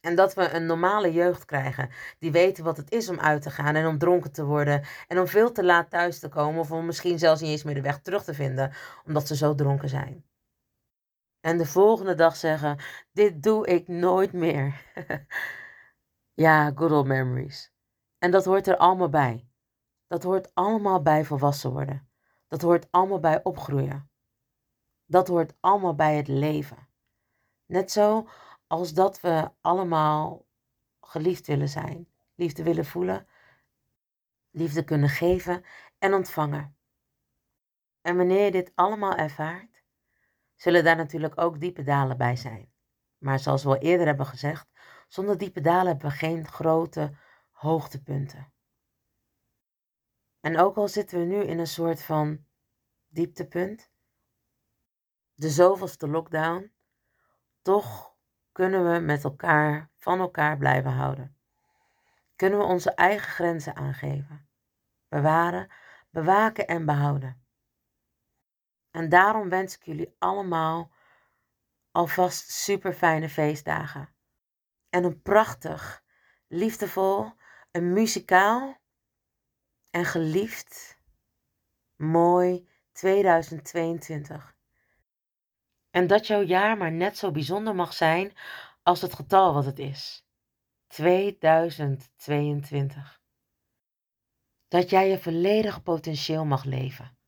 En 0.00 0.14
dat 0.14 0.34
we 0.34 0.50
een 0.50 0.66
normale 0.66 1.12
jeugd 1.12 1.44
krijgen. 1.44 1.90
Die 2.18 2.32
weten 2.32 2.64
wat 2.64 2.76
het 2.76 2.90
is 2.90 3.08
om 3.08 3.20
uit 3.20 3.42
te 3.42 3.50
gaan 3.50 3.74
en 3.74 3.86
om 3.86 3.98
dronken 3.98 4.32
te 4.32 4.44
worden. 4.44 4.84
En 5.08 5.18
om 5.18 5.26
veel 5.26 5.52
te 5.52 5.64
laat 5.64 5.90
thuis 5.90 6.18
te 6.18 6.28
komen. 6.28 6.60
Of 6.60 6.70
om 6.70 6.86
misschien 6.86 7.18
zelfs 7.18 7.40
niet 7.40 7.50
eens 7.50 7.62
meer 7.62 7.74
de 7.74 7.80
weg 7.80 8.00
terug 8.00 8.24
te 8.24 8.34
vinden. 8.34 8.72
Omdat 9.06 9.26
ze 9.26 9.36
zo 9.36 9.54
dronken 9.54 9.88
zijn. 9.88 10.24
En 11.40 11.58
de 11.58 11.66
volgende 11.66 12.14
dag 12.14 12.36
zeggen: 12.36 12.78
Dit 13.12 13.42
doe 13.42 13.66
ik 13.66 13.88
nooit 13.88 14.32
meer. 14.32 14.82
ja, 16.44 16.72
good 16.74 16.90
old 16.90 17.06
memories. 17.06 17.71
En 18.22 18.30
dat 18.30 18.44
hoort 18.44 18.66
er 18.66 18.76
allemaal 18.76 19.08
bij. 19.08 19.48
Dat 20.06 20.22
hoort 20.22 20.54
allemaal 20.54 21.02
bij 21.02 21.24
volwassen 21.24 21.70
worden. 21.72 22.10
Dat 22.48 22.62
hoort 22.62 22.86
allemaal 22.90 23.20
bij 23.20 23.44
opgroeien. 23.44 24.10
Dat 25.04 25.28
hoort 25.28 25.54
allemaal 25.60 25.94
bij 25.94 26.16
het 26.16 26.28
leven. 26.28 26.88
Net 27.66 27.90
zo 27.90 28.28
als 28.66 28.94
dat 28.94 29.20
we 29.20 29.50
allemaal 29.60 30.46
geliefd 31.00 31.46
willen 31.46 31.68
zijn, 31.68 32.08
liefde 32.34 32.62
willen 32.62 32.84
voelen, 32.84 33.26
liefde 34.50 34.84
kunnen 34.84 35.08
geven 35.08 35.64
en 35.98 36.14
ontvangen. 36.14 36.76
En 38.00 38.16
wanneer 38.16 38.44
je 38.44 38.50
dit 38.50 38.72
allemaal 38.74 39.16
ervaart, 39.16 39.82
zullen 40.54 40.84
daar 40.84 40.96
natuurlijk 40.96 41.40
ook 41.40 41.60
diepe 41.60 41.82
dalen 41.82 42.16
bij 42.16 42.36
zijn. 42.36 42.72
Maar 43.18 43.38
zoals 43.38 43.62
we 43.62 43.68
al 43.68 43.76
eerder 43.76 44.06
hebben 44.06 44.26
gezegd, 44.26 44.68
zonder 45.08 45.38
diepe 45.38 45.60
dalen 45.60 45.86
hebben 45.86 46.10
we 46.10 46.16
geen 46.16 46.46
grote 46.46 47.16
hoogtepunten. 47.62 48.52
En 50.40 50.58
ook 50.58 50.76
al 50.76 50.88
zitten 50.88 51.18
we 51.18 51.24
nu 51.24 51.42
in 51.42 51.58
een 51.58 51.66
soort 51.66 52.02
van 52.02 52.46
dieptepunt, 53.08 53.90
de 55.34 55.50
zoveelste 55.50 56.08
lockdown, 56.08 56.72
toch 57.60 58.16
kunnen 58.52 58.92
we 58.92 58.98
met 58.98 59.24
elkaar 59.24 59.90
van 59.96 60.20
elkaar 60.20 60.56
blijven 60.56 60.90
houden. 60.90 61.36
Kunnen 62.36 62.58
we 62.58 62.64
onze 62.64 62.90
eigen 62.94 63.30
grenzen 63.30 63.76
aangeven, 63.76 64.48
bewaren, 65.08 65.72
bewaken 66.10 66.66
en 66.66 66.86
behouden. 66.86 67.46
En 68.90 69.08
daarom 69.08 69.48
wens 69.48 69.76
ik 69.76 69.82
jullie 69.82 70.14
allemaal 70.18 70.92
alvast 71.90 72.50
super 72.50 72.92
fijne 72.92 73.28
feestdagen. 73.28 74.14
En 74.88 75.04
een 75.04 75.22
prachtig, 75.22 76.04
liefdevol, 76.48 77.40
een 77.72 77.92
muzikaal 77.92 78.80
en 79.90 80.04
geliefd, 80.04 80.98
mooi 81.96 82.68
2022. 82.92 84.56
En 85.90 86.06
dat 86.06 86.26
jouw 86.26 86.42
jaar 86.42 86.76
maar 86.76 86.92
net 86.92 87.18
zo 87.18 87.30
bijzonder 87.30 87.74
mag 87.74 87.92
zijn 87.92 88.36
als 88.82 89.02
het 89.02 89.14
getal 89.14 89.54
wat 89.54 89.64
het 89.64 89.78
is. 89.78 90.26
2022. 90.86 93.20
Dat 94.68 94.90
jij 94.90 95.08
je 95.08 95.18
volledige 95.18 95.82
potentieel 95.82 96.44
mag 96.44 96.64
leven, 96.64 97.18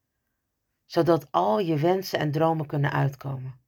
zodat 0.84 1.32
al 1.32 1.58
je 1.58 1.76
wensen 1.76 2.18
en 2.18 2.30
dromen 2.30 2.66
kunnen 2.66 2.92
uitkomen. 2.92 3.62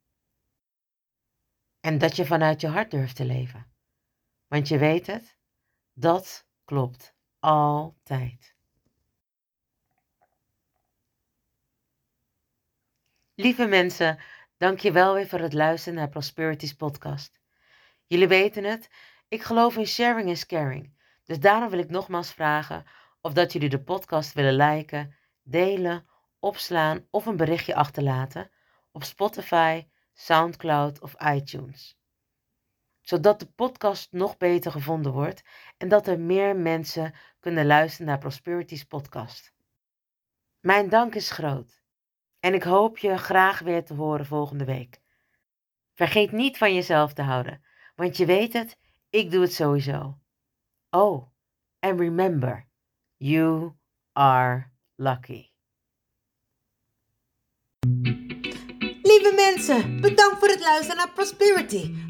En 1.81 1.99
dat 1.99 2.17
je 2.17 2.27
vanuit 2.27 2.61
je 2.61 2.69
hart 2.69 2.91
durft 2.91 3.17
te 3.17 3.25
leven. 3.25 3.75
Want 4.47 4.69
je 4.69 4.79
weet 4.79 5.07
het, 5.07 5.39
dat 5.93 6.46
klopt 6.67 7.15
altijd. 7.41 8.55
Lieve 13.35 13.67
mensen, 13.67 14.19
Dank 14.59 14.81
je 14.81 14.93
wel 14.93 15.15
weer 15.15 15.27
voor 15.27 15.39
het 15.39 15.53
luisteren 15.53 15.99
naar 15.99 16.09
Prosperities 16.09 16.75
podcast. 16.75 17.41
Jullie 18.07 18.29
weten 18.29 18.65
het, 18.65 18.91
ik 19.29 19.43
geloof 19.43 19.77
in 19.77 19.87
sharing 19.87 20.29
is 20.31 20.47
caring. 20.47 20.95
Dus 21.25 21.41
daarom 21.41 21.71
wil 21.71 21.79
ik 21.79 21.91
nogmaals 21.91 22.33
vragen 22.33 22.85
of 23.21 23.33
dat 23.33 23.53
jullie 23.53 23.69
de 23.69 23.83
podcast 23.83 24.33
willen 24.33 24.57
liken, 24.57 25.15
delen, 25.43 26.07
opslaan 26.39 27.07
of 27.11 27.27
een 27.27 27.37
berichtje 27.37 27.75
achterlaten 27.75 28.51
op 28.93 29.05
Spotify, 29.05 29.87
SoundCloud 30.13 31.01
of 31.01 31.15
iTunes. 31.23 31.99
Zodat 33.09 33.41
de 33.41 33.47
podcast 33.47 34.13
nog 34.13 34.37
beter 34.37 34.71
gevonden 34.71 35.13
wordt 35.13 35.43
en 35.77 35.89
dat 35.89 36.07
er 36.07 36.21
meer 36.21 36.57
mensen 36.57 37.15
kunnen 37.41 37.67
luisteren 37.67 38.07
naar 38.07 38.19
Prosperities 38.19 38.85
podcast. 38.85 39.55
Mijn 40.61 40.89
dank 40.89 41.15
is 41.15 41.31
groot. 41.31 41.83
En 42.41 42.55
ik 42.55 42.63
hoop 42.63 42.99
je 42.99 43.17
graag 43.17 43.59
weer 43.59 43.85
te 43.85 43.95
horen 43.95 44.27
volgende 44.27 44.65
week. 44.65 45.01
Vergeet 45.95 46.33
niet 46.33 46.59
van 46.59 46.75
jezelf 46.75 47.13
te 47.13 47.23
houden, 47.23 47.65
want 47.95 48.17
je 48.17 48.27
weet 48.27 48.53
het, 48.53 48.79
ik 49.11 49.31
doe 49.31 49.43
het 49.43 49.55
sowieso. 49.55 50.19
Oh, 50.91 51.27
and 51.79 52.01
remember, 52.01 52.69
you 53.17 53.73
are 54.13 54.71
lucky. 54.95 55.51
Lieve 59.03 59.33
mensen, 59.37 60.01
bedankt 60.01 60.39
voor 60.39 60.49
het 60.49 60.61
luisteren 60.61 60.97
naar 60.97 61.13
Prosperity, 61.13 62.06